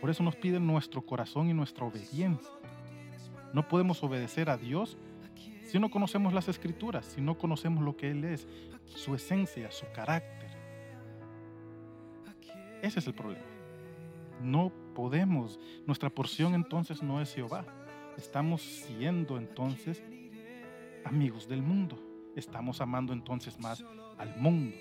Por 0.00 0.10
eso 0.10 0.22
nos 0.22 0.36
pide 0.36 0.60
nuestro 0.60 1.00
corazón 1.00 1.48
y 1.48 1.54
nuestra 1.54 1.86
obediencia. 1.86 2.52
No 3.54 3.66
podemos 3.66 4.02
obedecer 4.02 4.50
a 4.50 4.58
Dios 4.58 4.98
si 5.64 5.78
no 5.78 5.90
conocemos 5.90 6.32
las 6.32 6.48
escrituras, 6.48 7.06
si 7.06 7.20
no 7.20 7.38
conocemos 7.38 7.82
lo 7.82 7.96
que 7.96 8.10
Él 8.10 8.24
es, 8.24 8.46
su 8.84 9.14
esencia, 9.14 9.70
su 9.72 9.86
carácter. 9.92 10.50
Ese 12.82 12.98
es 12.98 13.06
el 13.06 13.14
problema. 13.14 13.44
No 14.42 14.70
podemos. 14.94 15.58
Nuestra 15.86 16.10
porción 16.10 16.54
entonces 16.54 17.02
no 17.02 17.20
es 17.20 17.34
Jehová. 17.34 17.64
Estamos 18.18 18.62
siendo 18.62 19.38
entonces 19.38 20.02
amigos 21.04 21.48
del 21.48 21.62
mundo. 21.62 21.98
Estamos 22.36 22.80
amando 22.82 23.14
entonces 23.14 23.58
más 23.58 23.82
al 24.18 24.36
mundo. 24.36 24.76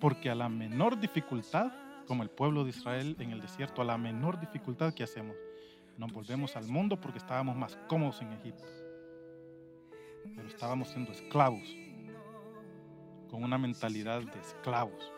Porque 0.00 0.30
a 0.30 0.34
la 0.34 0.48
menor 0.48 0.98
dificultad 0.98 1.72
como 2.06 2.22
el 2.22 2.30
pueblo 2.30 2.64
de 2.64 2.70
Israel 2.70 3.16
en 3.20 3.30
el 3.30 3.40
desierto, 3.40 3.82
a 3.82 3.84
la 3.84 3.98
menor 3.98 4.40
dificultad 4.40 4.92
que 4.92 5.04
hacemos. 5.04 5.36
Nos 5.96 6.12
volvemos 6.12 6.56
al 6.56 6.66
mundo 6.66 7.00
porque 7.00 7.18
estábamos 7.18 7.56
más 7.56 7.76
cómodos 7.88 8.20
en 8.22 8.32
Egipto. 8.32 8.64
Pero 10.34 10.48
estábamos 10.48 10.88
siendo 10.88 11.12
esclavos, 11.12 11.76
con 13.30 13.44
una 13.44 13.58
mentalidad 13.58 14.20
de 14.22 14.40
esclavos. 14.40 15.12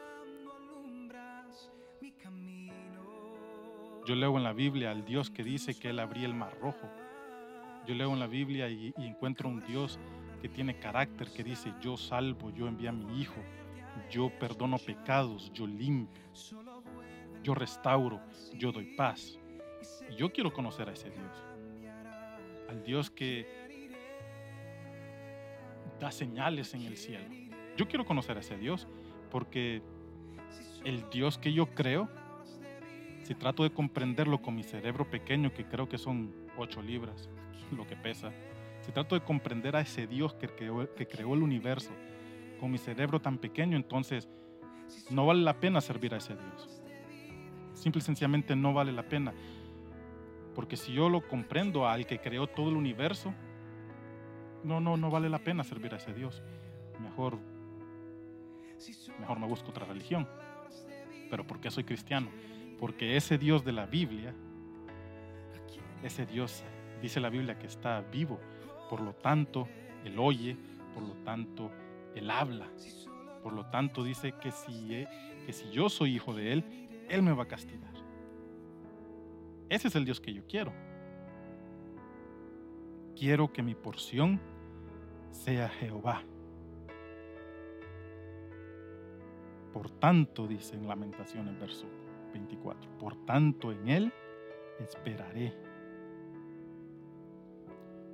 Yo 4.07 4.15
leo 4.15 4.37
en 4.37 4.45
la 4.45 4.53
Biblia 4.53 4.91
al 4.91 5.05
Dios 5.05 5.31
que 5.31 5.43
dice 5.43 5.75
que 5.75 5.89
Él 5.89 5.99
abría 5.99 6.27
el 6.27 6.35
mar 6.35 6.59
rojo. 6.61 6.91
Yo 7.87 7.95
leo 7.95 8.13
en 8.13 8.21
la 8.21 8.27
Biblia 8.27 8.69
y, 8.69 8.93
y 8.99 9.07
encuentro 9.07 9.49
un 9.49 9.65
Dios 9.65 9.99
que 10.45 10.51
tiene 10.51 10.79
carácter, 10.79 11.31
que 11.33 11.43
dice, 11.43 11.73
yo 11.81 11.97
salvo, 11.97 12.51
yo 12.51 12.69
envío 12.69 12.91
a 12.91 12.93
mi 12.93 13.19
Hijo, 13.19 13.41
yo 14.11 14.29
perdono 14.39 14.77
pecados, 14.77 15.51
yo 15.55 15.67
limpio, 15.67 16.23
yo 17.43 17.55
restauro, 17.55 18.21
yo 18.53 18.71
doy 18.71 18.95
paz. 18.95 19.39
Y 20.11 20.17
yo 20.17 20.31
quiero 20.31 20.53
conocer 20.53 20.87
a 20.91 20.93
ese 20.93 21.09
Dios. 21.09 21.43
Al 22.69 22.85
Dios 22.85 23.09
que 23.09 23.47
da 25.99 26.13
señales 26.13 26.75
en 26.75 26.83
el 26.83 26.99
cielo. 26.99 27.25
Yo 27.79 27.89
quiero 27.89 28.05
conocer 28.05 28.37
a 28.37 28.41
ese 28.41 28.59
Dios 28.59 28.87
porque 29.31 29.81
el 30.85 31.09
Dios 31.09 31.39
que 31.39 31.55
yo 31.55 31.75
creo, 31.75 32.11
si 33.23 33.35
trato 33.35 33.63
de 33.63 33.71
comprenderlo 33.71 34.43
con 34.43 34.55
mi 34.55 34.63
cerebro 34.63 35.09
pequeño, 35.09 35.55
que 35.55 35.65
creo 35.65 35.89
que 35.89 35.97
son 35.97 36.35
8 36.59 36.83
libras, 36.83 37.31
lo 37.75 37.87
que 37.87 37.97
pesa, 37.97 38.31
si 38.85 38.93
trato 38.93 39.15
de 39.15 39.23
comprender 39.23 39.77
a 39.77 39.81
ese 39.81 40.07
Dios 40.07 40.35
que 40.35 40.49
creó, 40.49 40.93
que 40.95 41.07
creó 41.07 41.35
el 41.35 41.43
universo 41.43 41.91
con 42.61 42.71
mi 42.71 42.79
cerebro 42.79 43.21
tan 43.21 43.39
pequeño, 43.39 43.77
entonces 43.77 44.29
no 45.11 45.27
vale 45.27 45.41
la 45.41 45.59
pena 45.59 45.81
servir 45.81 46.13
a 46.15 46.19
ese 46.19 46.35
Dios. 46.35 46.83
Simple 47.73 48.01
y 48.01 48.03
sencillamente 48.03 48.55
no 48.55 48.75
vale 48.75 48.93
la 48.93 49.03
pena. 49.03 49.33
Porque 50.55 50.77
si 50.77 50.93
yo 50.93 51.09
lo 51.09 51.27
comprendo 51.27 51.89
al 51.89 52.07
que 52.07 52.21
creó 52.21 52.47
todo 52.47 52.69
el 52.69 52.77
universo, 52.77 53.35
no, 54.63 54.81
no, 54.81 54.97
no 54.97 55.11
vale 55.11 55.29
la 55.29 55.39
pena 55.39 55.65
servir 55.65 55.95
a 55.95 55.97
ese 55.97 56.13
Dios. 56.13 56.43
Mejor, 57.01 57.39
mejor 59.19 59.41
me 59.41 59.47
busco 59.47 59.71
otra 59.71 59.87
religión. 59.87 60.29
Pero 61.31 61.47
¿por 61.47 61.59
qué 61.59 61.71
soy 61.71 61.85
cristiano? 61.85 62.29
Porque 62.79 63.17
ese 63.17 63.39
Dios 63.39 63.65
de 63.65 63.73
la 63.73 63.87
Biblia, 63.87 64.35
ese 66.03 66.27
Dios, 66.27 66.63
dice 67.01 67.19
la 67.19 67.31
Biblia 67.31 67.59
que 67.59 67.67
está 67.67 68.03
vivo, 68.03 68.39
por 68.89 69.01
lo 69.01 69.15
tanto, 69.15 69.69
Él 70.05 70.19
oye, 70.19 70.57
por 70.95 71.03
lo 71.03 71.15
tanto, 71.25 71.71
Él 72.15 72.31
habla. 72.31 72.69
Por 73.43 73.53
lo 73.53 73.67
tanto, 73.67 74.03
dice 74.05 74.33
que 74.41 74.51
si, 74.51 74.95
eh, 74.95 75.09
que 75.47 75.53
si 75.53 75.71
yo 75.71 75.89
soy 75.89 76.15
hijo 76.15 76.35
de 76.35 76.53
Él, 76.53 76.65
Él 77.09 77.23
me 77.23 77.33
va 77.33 77.45
a 77.45 77.49
castigar. 77.49 77.93
Ese 79.69 79.89
es 79.89 79.97
el 79.97 80.05
Dios 80.05 80.21
que 80.21 80.33
yo 80.33 80.43
quiero. 80.47 80.73
Quiero 83.17 83.53
que 83.53 83.63
mi 83.63 83.75
porción 83.75 84.41
sea 85.31 85.69
Jehová. 85.69 86.23
Por 89.73 89.91
tanto, 89.91 90.47
dice 90.47 90.77
en 90.77 90.87
Lamentaciones, 90.87 91.59
verso 91.59 91.87
24, 92.33 92.99
por 92.99 93.17
tanto 93.27 93.73
en 93.73 93.89
Él 93.89 94.13
esperaré. 94.79 95.64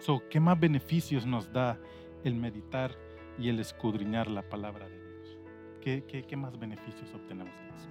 So, 0.01 0.23
¿Qué 0.31 0.41
más 0.41 0.59
beneficios 0.59 1.27
nos 1.27 1.53
da 1.53 1.79
el 2.25 2.35
meditar 2.35 2.97
y 3.39 3.51
el 3.51 3.61
escudriñar 3.61 4.31
la 4.31 4.41
palabra 4.41 4.89
de 4.89 4.99
Dios? 4.99 5.39
¿Qué, 5.83 6.37
más 6.39 6.59
beneficios 6.59 7.13
obtenemos 7.15 7.55
de 7.55 7.69
eso? 7.69 7.89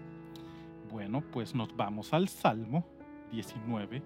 Bueno, 0.91 1.23
pues 1.31 1.53
nos 1.53 1.75
vamos 1.75 2.11
al 2.11 2.27
Salmo 2.27 2.83
19, 3.31 4.01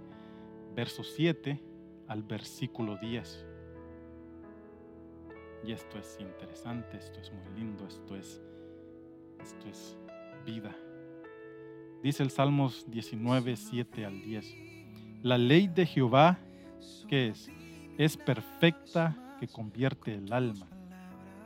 verso 0.75 1.01
7 1.01 1.61
al 2.09 2.23
versículo 2.23 2.97
10. 2.97 3.45
Y 5.65 5.71
esto 5.71 5.97
es 5.97 6.17
interesante, 6.19 6.97
esto 6.97 7.21
es 7.21 7.31
muy 7.31 7.57
lindo, 7.57 7.87
esto 7.87 8.17
es, 8.17 8.41
esto 9.41 9.69
es 9.69 9.97
vida. 10.45 10.75
Dice 12.01 12.21
el 12.21 12.31
Salmos 12.31 12.85
19, 12.89 13.55
7 13.55 14.05
al 14.05 14.21
10. 14.21 14.55
La 15.21 15.37
ley 15.37 15.69
de 15.69 15.85
Jehová, 15.85 16.37
¿qué 17.07 17.29
es? 17.29 17.49
Es 17.97 18.17
perfecta 18.17 19.15
que 19.39 19.47
convierte 19.47 20.15
el 20.15 20.33
alma. 20.33 20.67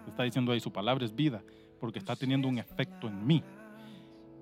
Está 0.07 0.23
diciendo 0.23 0.51
ahí 0.51 0.59
su 0.59 0.71
palabra 0.71 1.03
es 1.03 1.13
vida, 1.13 1.43
porque 1.79 1.99
está 1.99 2.15
teniendo 2.15 2.47
un 2.47 2.57
efecto 2.57 3.07
en 3.07 3.25
mí. 3.25 3.43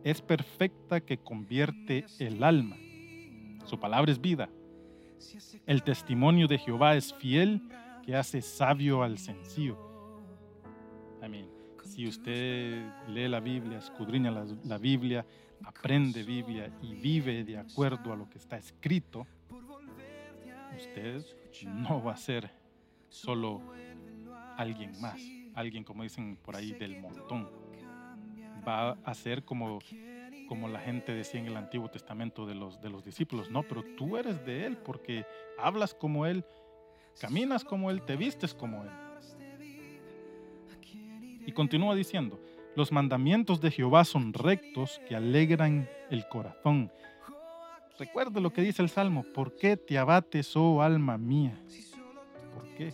Es 0.03 0.21
perfecta 0.21 1.01
que 1.01 1.17
convierte 1.17 2.05
el 2.19 2.43
alma. 2.43 2.77
Su 3.65 3.79
palabra 3.79 4.11
es 4.11 4.21
vida. 4.21 4.49
El 5.65 5.81
testimonio 5.81 6.47
de 6.47 6.59
Jehová 6.59 6.95
es 6.95 7.11
fiel 7.13 7.61
que 8.05 8.15
hace 8.15 8.41
sabio 8.41 9.01
al 9.01 9.17
sencillo. 9.17 9.77
Amén. 11.23 11.49
Si 11.83 12.07
usted 12.07 12.87
lee 13.07 13.27
la 13.27 13.39
Biblia, 13.39 13.79
escudriña 13.79 14.29
la, 14.29 14.45
la, 14.63 14.77
Biblia, 14.77 15.25
aprende 15.63 16.23
Biblia 16.23 16.71
y 16.81 16.93
vive 16.93 17.43
de 17.43 17.57
acuerdo 17.57 18.13
a 18.13 18.15
lo 18.15 18.29
que 18.29 18.37
está 18.37 18.57
escrito, 18.57 19.25
usted 20.75 21.23
no 21.63 22.03
va 22.03 22.13
a 22.13 22.17
ser 22.17 22.51
solo 23.09 23.61
alguien 24.57 24.99
más, 24.99 25.21
alguien 25.53 25.83
como 25.83 26.03
dicen 26.03 26.37
por 26.37 26.55
ahí 26.55 26.71
del 26.73 26.99
montón. 26.99 27.49
Va 28.67 28.91
a 29.03 29.13
ser 29.13 29.43
como 29.43 29.79
como 30.47 30.67
la 30.67 30.79
gente 30.79 31.13
decía 31.13 31.39
en 31.39 31.47
el 31.47 31.57
Antiguo 31.57 31.89
Testamento 31.89 32.45
de 32.45 32.55
los, 32.55 32.81
de 32.81 32.89
los 32.89 33.03
discípulos, 33.03 33.49
no, 33.49 33.63
pero 33.63 33.83
tú 33.97 34.17
eres 34.17 34.45
de 34.45 34.65
Él 34.65 34.77
porque 34.77 35.25
hablas 35.57 35.93
como 35.93 36.25
Él, 36.25 36.45
caminas 37.19 37.63
como 37.63 37.89
Él, 37.91 38.01
te 38.03 38.15
vistes 38.15 38.53
como 38.53 38.83
Él. 38.83 38.89
Y 41.45 41.51
continúa 41.51 41.95
diciendo, 41.95 42.39
los 42.75 42.91
mandamientos 42.91 43.61
de 43.61 43.71
Jehová 43.71 44.03
son 44.03 44.33
rectos 44.33 44.99
que 45.07 45.15
alegran 45.15 45.87
el 46.09 46.27
corazón. 46.27 46.91
Recuerda 47.97 48.41
lo 48.41 48.51
que 48.51 48.61
dice 48.61 48.81
el 48.81 48.89
Salmo, 48.89 49.23
¿por 49.33 49.55
qué 49.55 49.77
te 49.77 49.97
abates, 49.97 50.55
oh 50.55 50.81
alma 50.81 51.17
mía? 51.17 51.57
¿Por 52.53 52.67
qué? 52.75 52.91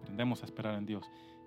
Aprendemos 0.00 0.42
a 0.42 0.46
esperar 0.46 0.78
en 0.78 0.86
Dios. 0.86 1.04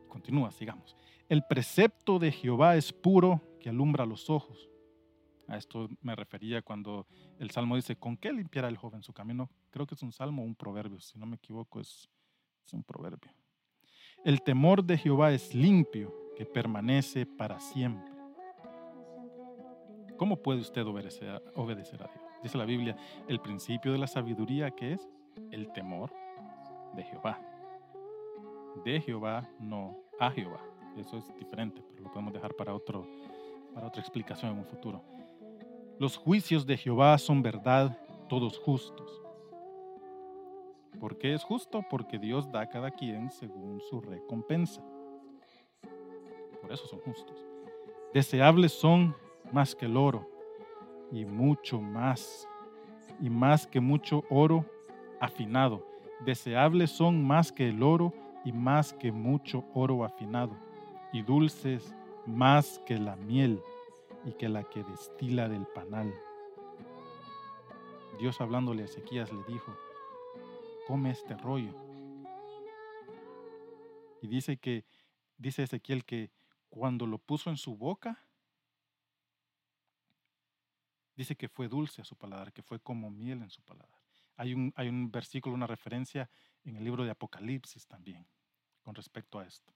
Continúa, 0.08 0.52
sigamos. 0.52 0.96
El 1.30 1.44
precepto 1.44 2.20
de 2.20 2.32
Jehová 2.32 2.76
es 2.76 2.94
puro 2.94 3.42
que 3.60 3.70
alumbra 3.70 4.06
los 4.06 4.30
ojos. 4.30 4.70
A 5.48 5.58
esto 5.58 5.90
me 6.02 6.16
refería 6.16 6.62
cuando 6.62 7.08
el 7.40 7.50
salmo 7.50 7.76
dice, 7.76 7.96
¿con 7.96 8.18
qué 8.18 8.32
limpiará 8.32 8.68
el 8.68 8.78
joven 8.78 9.02
su 9.02 9.14
camino? 9.14 9.50
Creo 9.72 9.88
que 9.88 9.96
es 9.96 10.04
un 10.04 10.12
salmo 10.12 10.44
o 10.44 10.46
un 10.46 10.56
proverbio, 10.56 11.00
si 11.00 11.18
no 11.18 11.26
me 11.26 11.38
equivoco 11.38 11.80
es, 11.80 12.08
es 12.66 12.74
un 12.74 12.84
proverbio. 12.84 13.32
El 14.24 14.44
temor 14.44 14.84
de 14.84 14.98
Jehová 14.98 15.32
es 15.32 15.54
limpio, 15.56 16.14
que 16.38 16.46
permanece 16.46 17.26
para 17.26 17.60
siempre. 17.60 18.13
¿Cómo 20.18 20.38
puede 20.38 20.62
usted 20.62 20.86
obedecer, 20.86 21.30
a 21.30 21.40
Dios? 21.40 22.22
Dice 22.44 22.58
la 22.58 22.66
Biblia, 22.66 22.96
el 23.28 23.40
principio 23.40 23.92
de 23.92 23.98
la 23.98 24.08
sabiduría 24.08 24.72
que 24.72 24.94
es 24.94 25.10
el 25.52 25.72
temor 25.74 26.12
de 26.94 27.04
Jehová. 27.04 27.40
De 28.84 29.02
Jehová, 29.02 29.50
no 29.60 29.98
a 30.20 30.30
Jehová. 30.32 30.60
Eso 30.98 31.18
es 31.18 31.36
diferente, 31.38 31.84
pero 31.90 32.04
lo 32.04 32.12
podemos 32.12 32.34
dejar 32.34 32.54
para, 32.56 32.74
otro, 32.74 33.08
para 33.74 33.88
otra 33.88 34.02
explicación 34.02 34.52
en 34.52 34.60
un 34.60 34.66
futuro. 34.66 35.02
Los 36.00 36.18
juicios 36.18 36.66
de 36.66 36.78
Jehová 36.78 37.18
son 37.18 37.42
verdad, 37.42 37.98
todos 38.30 38.58
justos. 38.60 39.22
¿Por 41.00 41.18
qué 41.18 41.34
es 41.34 41.44
justo? 41.44 41.84
Porque 41.90 42.20
Dios 42.20 42.52
da 42.52 42.62
a 42.62 42.70
cada 42.70 42.92
quien 42.92 43.32
según 43.32 43.82
su 43.82 44.02
recompensa. 44.02 44.84
Por 46.62 46.72
eso 46.72 46.88
son 46.88 47.00
justos. 47.00 47.38
Deseables 48.14 48.72
son 48.72 49.16
más 49.52 49.76
que 49.76 49.86
el 49.86 49.98
oro 49.98 50.30
y 51.12 51.26
mucho 51.26 51.80
más, 51.80 52.48
y 53.20 53.30
más 53.30 53.68
que 53.68 53.80
mucho 53.80 54.24
oro 54.30 54.66
afinado. 55.20 55.86
Deseables 56.26 56.92
son 56.92 57.24
más 57.24 57.52
que 57.52 57.70
el 57.70 57.84
oro 57.84 58.14
y 58.46 58.52
más 58.52 58.94
que 58.94 59.12
mucho 59.12 59.64
oro 59.74 60.04
afinado 60.04 60.56
y 61.12 61.22
dulces 61.22 61.94
más 62.26 62.80
que 62.86 62.98
la 62.98 63.16
miel 63.16 63.62
y 64.26 64.34
que 64.34 64.50
la 64.50 64.64
que 64.64 64.84
destila 64.84 65.48
del 65.48 65.66
panal. 65.68 66.14
Dios 68.20 68.42
hablándole 68.42 68.84
a 68.84 68.86
Ezequías 68.86 69.32
le 69.32 69.44
dijo, 69.44 69.76
come 70.88 71.12
este 71.12 71.36
rollo. 71.36 71.74
Y 74.22 74.28
dice 74.28 74.58
que, 74.58 74.86
dice 75.38 75.64
Ezequiel 75.64 76.06
que 76.06 76.32
cuando 76.70 77.06
lo 77.06 77.18
puso 77.18 77.50
en 77.50 77.58
su 77.58 77.76
boca, 77.76 78.26
dice 81.16 81.36
que 81.36 81.50
fue 81.50 81.68
dulce 81.68 82.02
a 82.02 82.06
su 82.06 82.16
paladar, 82.16 82.54
que 82.54 82.64
fue 82.64 82.80
como 82.80 83.10
miel 83.10 83.42
en 83.42 83.50
su 83.50 83.62
paladar. 83.62 84.00
Hay 84.36 84.54
un, 84.54 84.74
hay 84.76 84.88
un 84.88 85.12
versículo, 85.12 85.56
una 85.56 85.68
referencia 85.68 86.30
en 86.64 86.76
el 86.78 86.84
libro 86.84 87.04
de 87.04 87.12
Apocalipsis 87.12 87.88
también 87.88 88.26
con 88.82 88.96
respecto 88.96 89.40
a 89.40 89.46
esto. 89.46 89.74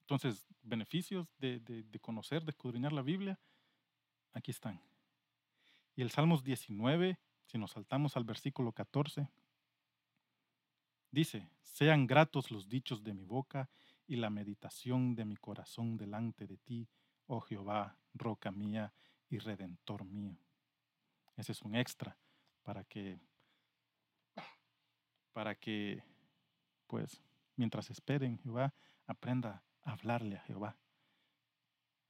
Entonces, 0.00 0.46
beneficios 0.62 1.26
de, 1.38 1.60
de 1.60 2.00
conocer, 2.00 2.44
de 2.44 2.50
escudriñar 2.50 2.92
la 2.92 3.00
Biblia, 3.00 3.38
aquí 4.34 4.50
están. 4.50 4.80
Y 5.96 6.02
el 6.02 6.10
Salmos 6.10 6.44
19, 6.44 7.18
si 7.46 7.56
nos 7.56 7.70
saltamos 7.70 8.16
al 8.16 8.24
versículo 8.24 8.72
14, 8.72 9.28
dice, 11.10 11.48
sean 11.62 12.06
gratos 12.06 12.50
los 12.50 12.68
dichos 12.68 13.02
de 13.02 13.14
mi 13.14 13.24
boca 13.24 13.70
y 14.06 14.16
la 14.16 14.28
meditación 14.28 15.14
de 15.14 15.24
mi 15.24 15.36
corazón 15.36 15.96
delante 15.96 16.46
de 16.46 16.58
ti, 16.58 16.88
oh 17.26 17.40
Jehová, 17.40 17.96
roca 18.12 18.50
mía 18.50 18.92
y 19.34 19.38
redentor 19.38 20.04
mío. 20.04 20.38
Ese 21.36 21.52
es 21.52 21.62
un 21.62 21.74
extra 21.74 22.16
para 22.62 22.84
que, 22.84 23.18
para 25.32 25.56
que, 25.56 26.04
pues, 26.86 27.20
mientras 27.56 27.90
esperen 27.90 28.38
Jehová, 28.38 28.72
aprenda 29.06 29.64
a 29.82 29.92
hablarle 29.92 30.36
a 30.36 30.42
Jehová. 30.42 30.78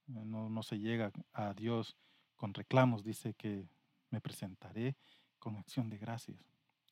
No, 0.05 0.49
no 0.49 0.61
se 0.61 0.77
llega 0.77 1.11
a 1.33 1.53
Dios 1.55 1.97
con 2.35 2.53
reclamos, 2.53 3.03
dice 3.03 3.33
que 3.33 3.67
me 4.11 4.21
presentaré 4.21 4.95
con 5.39 5.55
acción 5.55 5.89
de 5.89 5.97
gracias. 5.97 6.45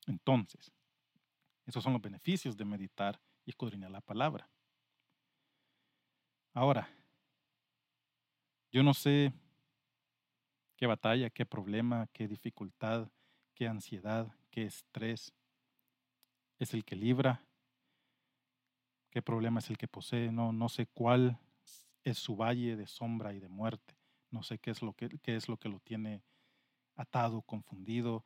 Entonces, 0.08 0.74
esos 1.68 1.84
son 1.84 1.94
los 1.94 2.02
beneficios 2.02 2.58
de 2.58 2.66
meditar 2.66 3.22
y 3.46 3.52
escudriñar 3.52 3.92
la 3.92 4.02
palabra. 4.02 4.50
Ahora, 6.56 6.90
yo 8.72 8.82
no 8.82 8.96
sé 8.96 9.32
qué 10.84 10.88
batalla, 10.88 11.30
qué 11.30 11.46
problema, 11.46 12.10
qué 12.12 12.28
dificultad, 12.28 13.10
qué 13.54 13.70
ansiedad, 13.70 14.36
qué 14.52 14.66
estrés 14.66 15.34
es 16.60 16.74
el 16.74 16.84
que 16.84 16.98
libra, 16.98 17.42
qué 19.10 19.22
problema 19.22 19.60
es 19.60 19.70
el 19.70 19.78
que 19.78 19.88
posee, 19.88 20.30
no, 20.30 20.52
no 20.52 20.68
sé 20.68 20.88
cuál 20.88 21.40
es 22.04 22.18
su 22.18 22.36
valle 22.36 22.76
de 22.76 22.86
sombra 22.86 23.34
y 23.34 23.40
de 23.40 23.48
muerte, 23.48 23.96
no 24.30 24.44
sé 24.44 24.60
qué 24.60 24.72
es 24.72 24.82
lo 24.82 24.92
que, 24.92 25.08
qué 25.20 25.38
es 25.38 25.48
lo, 25.48 25.56
que 25.56 25.70
lo 25.70 25.80
tiene 25.80 26.22
atado, 26.98 27.42
confundido, 27.44 28.26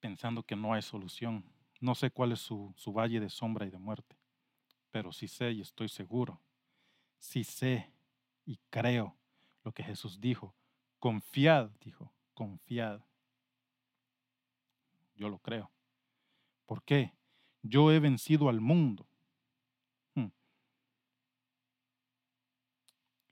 pensando 0.00 0.42
que 0.42 0.56
no 0.56 0.74
hay 0.74 0.82
solución. 0.82 1.44
No 1.80 1.94
sé 1.94 2.10
cuál 2.10 2.32
es 2.32 2.40
su, 2.40 2.74
su 2.76 2.92
valle 2.92 3.20
de 3.20 3.30
sombra 3.30 3.64
y 3.64 3.70
de 3.70 3.78
muerte, 3.78 4.16
pero 4.90 5.12
sí 5.12 5.28
sé 5.28 5.52
y 5.52 5.60
estoy 5.60 5.88
seguro, 5.88 6.42
sí 7.20 7.44
sé 7.44 7.92
y 8.44 8.58
creo 8.68 9.16
lo 9.62 9.70
que 9.70 9.84
Jesús 9.84 10.20
dijo. 10.20 10.56
Confiad, 11.04 11.68
dijo, 11.84 12.14
confiad. 12.32 12.98
Yo 15.14 15.28
lo 15.28 15.38
creo. 15.38 15.70
¿Por 16.64 16.82
qué? 16.82 17.12
Yo 17.60 17.92
he 17.92 18.00
vencido 18.00 18.48
al 18.48 18.62
mundo. 18.62 19.06
Hmm. 20.14 20.30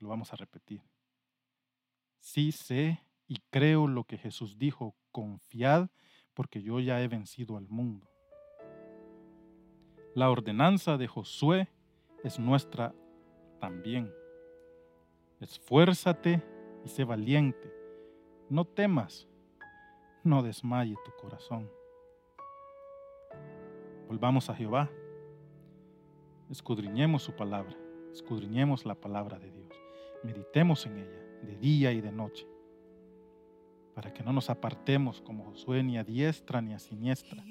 Lo 0.00 0.08
vamos 0.08 0.30
a 0.35 0.37
repetir. 0.37 0.82
Sí 2.20 2.52
sé 2.52 3.02
y 3.26 3.38
creo 3.48 3.87
lo 3.87 4.04
que 4.04 4.18
Jesús 4.18 4.58
dijo, 4.58 4.94
confiad 5.11 5.88
porque 6.35 6.61
yo 6.61 6.78
ya 6.78 7.00
he 7.00 7.08
vencido 7.08 7.56
al 7.56 7.68
mundo. 7.68 8.06
La 10.14 10.28
ordenanza 10.28 10.98
de 10.98 11.08
Josué 11.08 11.70
es 12.22 12.38
nuestra 12.38 12.94
también. 13.61 14.12
Esfuérzate 15.40 16.51
y 16.84 16.88
sé 16.88 17.04
valiente. 17.04 17.72
No 18.48 18.64
temas, 18.64 19.28
no 20.24 20.42
desmaye 20.42 20.96
tu 21.04 21.10
corazón. 21.20 21.70
Volvamos 24.08 24.50
a 24.50 24.54
Jehová. 24.54 24.90
Escudriñemos 26.50 27.22
su 27.22 27.32
palabra, 27.32 27.74
escudriñemos 28.12 28.84
la 28.84 28.94
palabra 28.94 29.38
de 29.38 29.50
Dios. 29.50 29.72
Meditemos 30.22 30.84
en 30.86 30.98
ella 30.98 31.22
de 31.42 31.56
día 31.56 31.92
y 31.92 32.00
de 32.00 32.12
noche, 32.12 32.46
para 33.94 34.12
que 34.12 34.22
no 34.22 34.32
nos 34.32 34.50
apartemos 34.50 35.20
como 35.20 35.44
Josué 35.44 35.82
ni 35.82 35.98
a 35.98 36.04
diestra 36.04 36.60
ni 36.60 36.74
a 36.74 36.78
siniestra. 36.78 37.42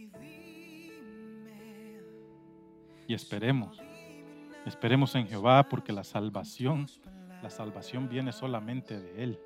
Y 3.07 3.13
esperemos, 3.13 3.81
esperemos 4.65 5.15
en 5.15 5.27
Jehová 5.27 5.67
porque 5.67 5.91
la 5.91 6.03
salvación, 6.03 6.87
la 7.41 7.49
salvación 7.49 8.07
viene 8.07 8.31
solamente 8.31 8.99
de 8.99 9.23
Él. 9.23 9.39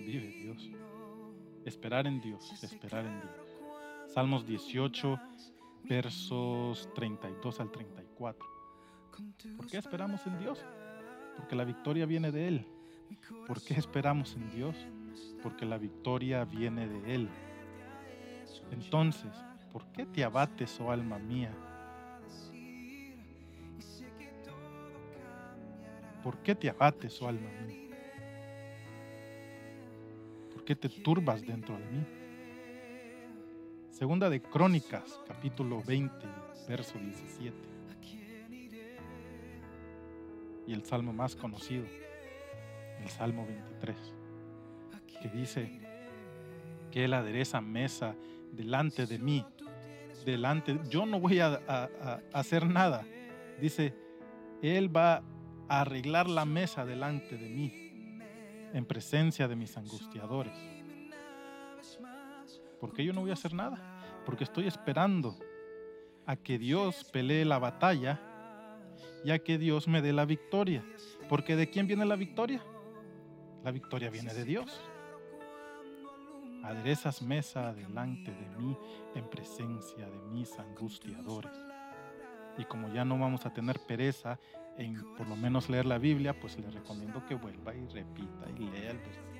Vive 0.00 0.28
Dios. 0.28 0.70
Esperar 1.64 2.06
en 2.06 2.20
Dios, 2.20 2.62
esperar 2.62 3.04
en 3.04 3.20
Dios. 3.20 4.12
Salmos 4.12 4.46
18, 4.46 5.20
versos 5.84 6.88
32 6.94 7.60
al 7.60 7.70
34. 7.70 8.46
¿Por 9.56 9.66
qué 9.66 9.78
esperamos 9.78 10.26
en 10.26 10.38
Dios? 10.38 10.64
Porque 11.36 11.54
la 11.54 11.64
victoria 11.64 12.06
viene 12.06 12.32
de 12.32 12.48
Él. 12.48 12.66
¿Por 13.46 13.62
qué 13.62 13.74
esperamos 13.74 14.34
en 14.34 14.50
Dios? 14.50 14.76
Porque 15.42 15.66
la 15.66 15.78
victoria 15.78 16.44
viene 16.44 16.88
de 16.88 17.14
Él. 17.14 17.28
Entonces, 18.70 19.32
¿por 19.72 19.86
qué 19.92 20.06
te 20.06 20.24
abates, 20.24 20.80
oh 20.80 20.90
alma 20.90 21.18
mía? 21.18 21.54
¿Por 26.22 26.38
qué 26.38 26.54
te 26.54 26.68
abates, 26.68 27.20
oh 27.22 27.28
alma 27.28 27.50
mía? 27.66 27.88
¿Por 30.52 30.64
qué 30.64 30.76
te 30.76 30.88
turbas 30.88 31.40
dentro 31.40 31.78
de 31.78 31.84
mí? 31.86 32.06
Segunda 33.90 34.28
de 34.28 34.40
Crónicas, 34.40 35.20
capítulo 35.26 35.82
20, 35.82 36.14
verso 36.68 36.98
17. 36.98 37.56
Y 40.66 40.72
el 40.72 40.84
salmo 40.84 41.12
más 41.12 41.34
conocido, 41.34 41.84
el 43.02 43.08
Salmo 43.08 43.46
23, 43.46 43.96
que 45.20 45.28
dice 45.30 45.80
que 46.92 47.04
Él 47.06 47.14
adereza 47.14 47.60
mesa 47.60 48.14
delante 48.52 49.06
de 49.06 49.18
mí, 49.18 49.44
delante, 50.24 50.78
yo 50.88 51.06
no 51.06 51.18
voy 51.18 51.40
a, 51.40 51.60
a 51.66 52.20
hacer 52.32 52.66
nada. 52.66 53.04
Dice, 53.60 53.94
Él 54.62 54.94
va 54.94 55.22
arreglar 55.78 56.28
la 56.28 56.44
mesa 56.44 56.84
delante 56.84 57.36
de 57.36 57.48
mí, 57.48 58.18
en 58.72 58.84
presencia 58.84 59.46
de 59.46 59.54
mis 59.54 59.76
angustiadores. 59.76 60.52
Porque 62.80 63.04
yo 63.04 63.12
no 63.12 63.20
voy 63.20 63.30
a 63.30 63.34
hacer 63.34 63.54
nada, 63.54 63.78
porque 64.26 64.44
estoy 64.44 64.66
esperando 64.66 65.38
a 66.26 66.34
que 66.34 66.58
Dios 66.58 67.04
pelee 67.12 67.44
la 67.44 67.58
batalla 67.58 68.20
y 69.24 69.30
a 69.30 69.38
que 69.38 69.58
Dios 69.58 69.86
me 69.86 70.02
dé 70.02 70.12
la 70.12 70.24
victoria. 70.24 70.84
Porque 71.28 71.54
¿de 71.54 71.70
quién 71.70 71.86
viene 71.86 72.04
la 72.04 72.16
victoria? 72.16 72.62
La 73.62 73.70
victoria 73.70 74.10
viene 74.10 74.34
de 74.34 74.44
Dios. 74.44 74.80
Aderezas 76.64 77.22
mesa 77.22 77.72
delante 77.72 78.32
de 78.32 78.48
mí 78.58 78.76
en 79.14 79.28
presencia 79.30 80.06
de 80.06 80.18
mis 80.32 80.58
angustiadores. 80.58 81.52
Y 82.58 82.64
como 82.64 82.92
ya 82.92 83.04
no 83.04 83.18
vamos 83.18 83.46
a 83.46 83.52
tener 83.52 83.78
pereza 83.86 84.38
en 84.80 85.14
por 85.14 85.28
lo 85.28 85.36
menos 85.36 85.68
leer 85.68 85.86
la 85.86 85.98
Biblia, 85.98 86.38
pues 86.38 86.58
le 86.58 86.70
recomiendo 86.70 87.24
que 87.26 87.34
vuelva 87.34 87.74
y 87.74 87.86
repita 87.86 88.46
y 88.56 88.70
lea 88.70 88.92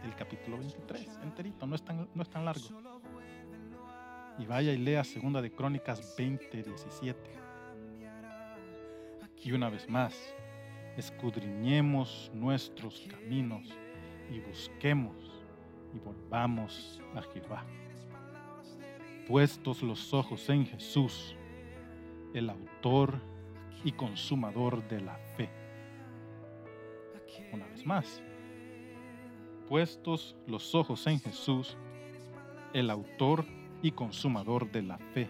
el, 0.05 0.15
capítulo 0.15 0.59
23 0.59 1.21
enterito, 1.23 1.67
no 1.67 1.75
es 1.75 1.83
tan, 1.83 2.09
no 2.15 2.23
es 2.23 2.29
tan 2.29 2.45
largo. 2.45 2.69
Y 4.39 4.47
vaya 4.47 4.73
y 4.73 4.79
lea 4.79 5.03
Segunda 5.03 5.43
de 5.43 5.51
Crónicas 5.51 6.15
20, 6.17 6.63
17. 6.63 7.31
Y 9.43 9.53
una 9.53 9.71
vez 9.71 9.89
más, 9.89 10.15
escudriñemos 10.97 12.31
nuestros 12.35 13.07
caminos 13.11 13.67
y 14.31 14.41
busquemos 14.41 15.17
y 15.95 15.99
volvamos 15.99 17.01
a 17.15 17.23
Jehová. 17.23 17.65
Puestos 19.27 19.83
los 19.83 20.13
ojos 20.13 20.49
en 20.51 20.67
Jesús, 20.67 21.35
el 22.35 22.51
autor 22.51 23.21
y 23.85 23.93
consumador 23.93 24.87
de 24.89 25.01
la 25.01 25.17
fe. 25.37 25.49
Una 27.53 27.67
vez 27.67 27.87
más, 27.87 28.23
puestos 29.69 30.37
los 30.47 30.75
ojos 30.75 31.07
en 31.07 31.21
Jesús, 31.21 31.77
el 32.73 32.91
autor 32.91 33.45
y 33.83 33.93
consumador 33.93 34.71
de 34.71 34.83
la 34.83 34.99
fe. 34.99 35.29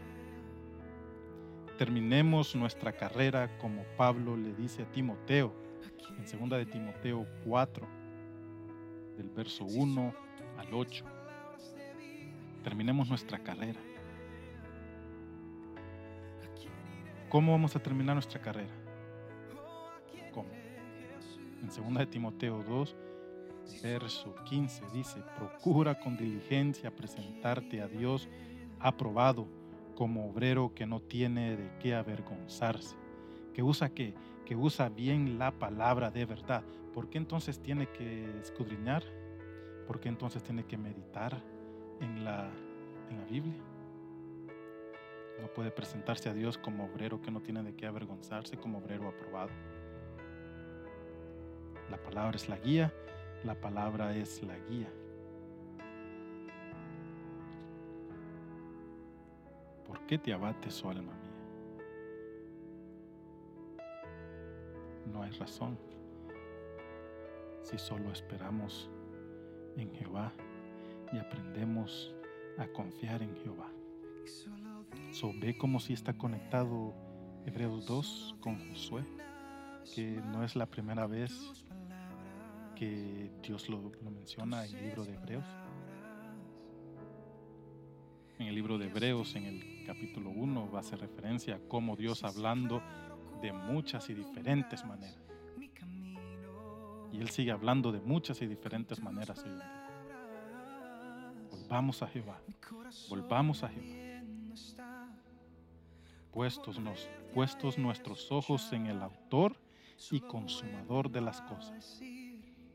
Terminemos 1.78 2.54
nuestra 2.56 2.92
carrera 2.92 3.56
como 3.58 3.84
Pablo 3.96 4.36
le 4.36 4.54
dice 4.54 4.82
a 4.82 4.90
Timoteo 4.90 5.54
en 6.18 6.40
2 6.48 6.50
de 6.50 6.66
Timoteo 6.66 7.26
4, 7.44 7.86
del 9.16 9.28
verso 9.30 9.64
1 9.64 10.14
al 10.58 10.74
8. 10.74 11.04
Terminemos 12.62 13.08
nuestra 13.08 13.38
carrera. 13.38 13.80
¿Cómo 17.30 17.52
vamos 17.52 17.76
a 17.76 17.78
terminar 17.78 18.16
nuestra 18.16 18.40
carrera? 18.40 18.72
¿Cómo? 20.32 20.48
En 21.62 21.68
2 21.68 21.98
de 21.98 22.06
Timoteo 22.06 22.64
2, 22.64 22.96
verso 23.84 24.34
15 24.46 24.82
dice, 24.92 25.22
procura 25.36 26.00
con 26.00 26.16
diligencia 26.16 26.90
presentarte 26.90 27.82
a 27.82 27.86
Dios 27.86 28.28
aprobado 28.80 29.46
como 29.94 30.28
obrero 30.28 30.74
que 30.74 30.86
no 30.86 30.98
tiene 30.98 31.56
de 31.56 31.70
qué 31.78 31.94
avergonzarse, 31.94 32.96
que 33.54 33.62
usa 33.62 33.90
que, 33.90 34.12
que 34.44 34.56
usa 34.56 34.88
bien 34.88 35.38
la 35.38 35.52
palabra 35.52 36.10
de 36.10 36.26
verdad. 36.26 36.64
¿Por 36.92 37.10
qué 37.10 37.18
entonces 37.18 37.60
tiene 37.60 37.86
que 37.86 38.40
escudriñar? 38.40 39.04
¿Por 39.86 40.00
qué 40.00 40.08
entonces 40.08 40.42
tiene 40.42 40.64
que 40.64 40.76
meditar 40.76 41.40
en 42.00 42.24
la, 42.24 42.50
en 43.08 43.18
la 43.18 43.24
Biblia? 43.26 43.69
No 45.40 45.48
puede 45.48 45.70
presentarse 45.70 46.28
a 46.28 46.34
Dios 46.34 46.58
como 46.58 46.84
obrero 46.84 47.20
que 47.20 47.30
no 47.30 47.40
tiene 47.40 47.62
de 47.62 47.74
qué 47.74 47.86
avergonzarse, 47.86 48.56
como 48.56 48.78
obrero 48.78 49.08
aprobado. 49.08 49.50
La 51.90 51.96
palabra 51.96 52.36
es 52.36 52.48
la 52.48 52.58
guía, 52.58 52.92
la 53.42 53.54
palabra 53.54 54.14
es 54.14 54.42
la 54.42 54.56
guía. 54.68 54.88
¿Por 59.86 60.06
qué 60.06 60.18
te 60.18 60.32
abates, 60.32 60.84
oh 60.84 60.90
alma 60.90 61.12
mía? 61.14 61.30
No 65.12 65.22
hay 65.22 65.30
razón 65.32 65.76
si 67.62 67.78
solo 67.78 68.12
esperamos 68.12 68.88
en 69.76 69.90
Jehová 69.92 70.32
y 71.12 71.18
aprendemos 71.18 72.14
a 72.58 72.66
confiar 72.68 73.22
en 73.22 73.34
Jehová. 73.36 73.70
So, 75.12 75.32
ve 75.34 75.56
como 75.56 75.80
si 75.80 75.92
está 75.92 76.14
conectado 76.14 76.94
Hebreos 77.44 77.86
2 77.86 78.36
con 78.40 78.70
Josué, 78.70 79.04
que 79.94 80.22
no 80.32 80.44
es 80.44 80.54
la 80.54 80.66
primera 80.66 81.06
vez 81.06 81.32
que 82.76 83.30
Dios 83.42 83.68
lo, 83.68 83.90
lo 84.02 84.10
menciona 84.10 84.64
en 84.64 84.76
el 84.76 84.84
libro 84.84 85.04
de 85.04 85.14
Hebreos. 85.14 85.44
En 88.38 88.46
el 88.46 88.54
libro 88.54 88.78
de 88.78 88.86
Hebreos, 88.86 89.34
en 89.34 89.44
el 89.46 89.84
capítulo 89.84 90.30
1, 90.30 90.70
va 90.70 90.78
a 90.78 90.80
hacer 90.80 91.00
referencia 91.00 91.56
a 91.56 91.58
cómo 91.58 91.96
Dios 91.96 92.22
hablando 92.24 92.80
de 93.42 93.52
muchas 93.52 94.08
y 94.10 94.14
diferentes 94.14 94.84
maneras. 94.84 95.18
Y 97.12 97.20
Él 97.20 97.30
sigue 97.30 97.50
hablando 97.50 97.90
de 97.90 98.00
muchas 98.00 98.40
y 98.42 98.46
diferentes 98.46 99.02
maneras. 99.02 99.44
Volvamos 101.50 102.02
a 102.02 102.06
Jehová. 102.06 102.40
Volvamos 103.08 103.64
a 103.64 103.68
Jehová. 103.68 104.10
Puestos, 106.32 106.78
nos, 106.78 107.08
puestos 107.34 107.76
nuestros 107.78 108.30
ojos 108.30 108.72
en 108.72 108.86
el 108.86 109.02
autor 109.02 109.56
y 110.10 110.20
consumador 110.20 111.10
de 111.10 111.20
las 111.20 111.42
cosas, 111.42 112.00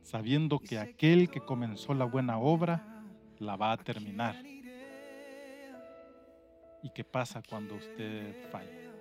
sabiendo 0.03 0.59
que 0.59 0.77
aquel 0.77 1.29
que 1.29 1.41
comenzó 1.41 1.93
la 1.93 2.05
buena 2.05 2.37
obra 2.37 3.03
la 3.39 3.55
va 3.55 3.71
a 3.71 3.77
terminar. 3.77 4.35
¿Y 6.83 6.89
qué 6.89 7.03
pasa 7.03 7.41
cuando 7.41 7.75
usted 7.75 8.49
falla? 8.51 8.91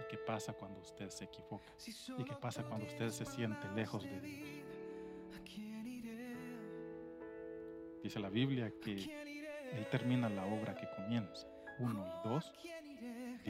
¿Y 0.00 0.08
qué 0.08 0.16
pasa 0.16 0.52
cuando 0.52 0.80
usted 0.80 1.10
se 1.10 1.24
equivoca? 1.24 1.72
¿Y 2.18 2.24
qué 2.24 2.34
pasa 2.34 2.62
cuando 2.62 2.86
usted 2.86 3.10
se 3.10 3.24
siente 3.24 3.68
lejos 3.74 4.04
de 4.04 4.20
Dios? 4.20 4.56
Dice 8.02 8.20
la 8.20 8.30
Biblia 8.30 8.72
que 8.80 8.92
Él 9.72 9.86
termina 9.90 10.28
la 10.28 10.46
obra 10.46 10.76
que 10.76 10.88
comienza. 10.94 11.48
Uno 11.80 12.06
y 12.06 12.28
dos, 12.28 12.52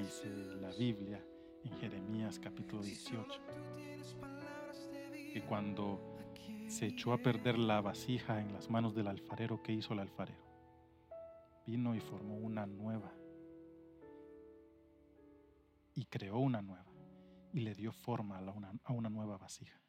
dice 0.03 0.29
la 0.61 0.71
Biblia 0.73 1.25
en 1.65 1.73
Jeremías 1.79 2.39
capítulo 2.39 2.83
18, 2.83 3.41
que 5.33 5.43
cuando 5.43 5.99
se 6.69 6.87
echó 6.87 7.15
a 7.15 7.19
perder 7.19 7.59
la 7.59 7.81
vasija 7.81 8.41
en 8.41 8.53
las 8.53 8.69
manos 8.69 8.95
del 8.95 9.07
alfarero, 9.07 9.63
¿qué 9.63 9.73
hizo 9.73 9.95
el 9.95 10.01
alfarero? 10.01 10.45
Vino 11.67 11.95
y 11.95 12.01
formó 12.01 12.37
una 12.37 12.67
nueva 12.67 13.11
y 15.95 16.05
creó 16.05 16.39
una 16.39 16.61
nueva 16.61 16.93
y 17.55 17.61
le 17.61 17.75
dio 17.75 17.91
forma 17.91 18.39
a 18.39 18.51
una, 18.51 18.73
a 18.85 18.93
una 18.93 19.09
nueva 19.09 19.39
vasija. 19.39 19.81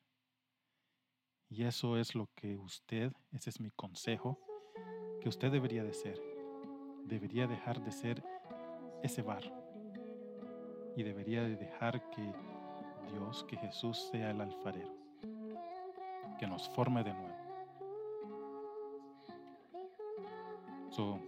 Y 1.49 1.63
eso 1.63 1.97
es 1.97 2.15
lo 2.15 2.29
que 2.33 2.55
usted, 2.55 3.11
ese 3.31 3.49
es 3.49 3.59
mi 3.59 3.71
consejo, 3.71 4.39
que 5.21 5.27
usted 5.27 5.51
debería 5.51 5.83
de 5.83 5.93
ser. 5.93 6.17
Debería 7.03 7.45
dejar 7.45 7.83
de 7.83 7.91
ser 7.91 8.23
ese 9.03 9.21
barro. 9.21 9.56
Y 10.97 11.03
debería 11.03 11.43
de 11.43 11.55
dejar 11.55 12.09
que 12.09 12.23
Dios, 13.11 13.43
que 13.43 13.55
Jesús 13.55 14.09
sea 14.11 14.31
el 14.31 14.41
alfarero. 14.41 14.91
Que 16.39 16.47
nos 16.47 16.67
forme 16.69 17.03
de 17.03 17.13
nuevo. 17.13 17.35
So, 20.89 21.19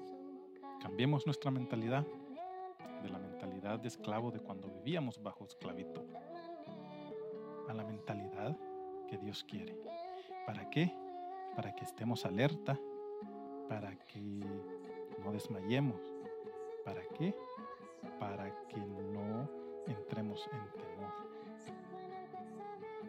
cambiemos 0.81 1.27
nuestra 1.27 1.51
mentalidad 1.51 2.03
de 3.03 3.09
la 3.09 3.19
mentalidad 3.19 3.79
de 3.79 3.89
esclavo 3.89 4.31
de 4.31 4.39
cuando 4.39 4.69
vivíamos 4.69 5.21
bajo 5.21 5.45
esclavitud 5.45 6.01
a 7.67 7.73
la 7.73 7.83
mentalidad 7.83 8.57
que 9.07 9.19
Dios 9.19 9.43
quiere. 9.43 9.77
¿Para 10.47 10.67
qué? 10.71 10.91
Para 11.55 11.75
que 11.75 11.85
estemos 11.85 12.25
alerta, 12.25 12.79
para 13.67 13.95
que 14.07 14.19
no 14.19 15.31
desmayemos. 15.31 16.01
¿Para 16.83 17.03
qué? 17.09 17.35
Para 18.19 18.51
que 18.67 18.79
no 18.79 19.58
entremos 19.89 20.47
en 20.51 20.59
temor. 20.71 21.13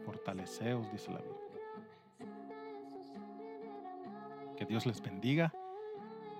Fortaleceos, 0.05 0.91
dice 0.91 1.11
la 1.13 1.19
Biblia. 1.19 1.41
Que 4.57 4.67
Dios 4.67 4.87
les 4.87 5.01
bendiga 5.01 5.53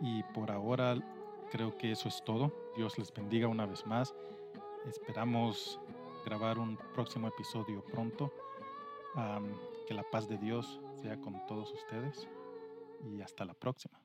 y 0.01 0.23
por 0.35 0.51
ahora 0.51 0.97
creo 1.51 1.77
que 1.77 1.93
eso 1.93 2.09
es 2.09 2.23
todo. 2.25 2.53
Dios 2.77 2.99
les 2.99 3.13
bendiga 3.13 3.49
una 3.49 3.67
vez 3.67 3.87
más. 3.87 4.15
Esperamos 4.87 5.81
grabar 6.25 6.59
un 6.59 6.77
próximo 6.95 7.29
episodio 7.29 7.85
pronto. 7.85 8.33
Que 9.87 9.95
la 9.95 10.05
paz 10.05 10.29
de 10.29 10.39
Dios 10.39 10.81
sea 11.03 11.21
con 11.21 11.45
todos 11.47 11.73
ustedes 11.73 12.29
y 13.05 13.21
hasta 13.23 13.45
la 13.45 13.55
próxima. 13.55 14.00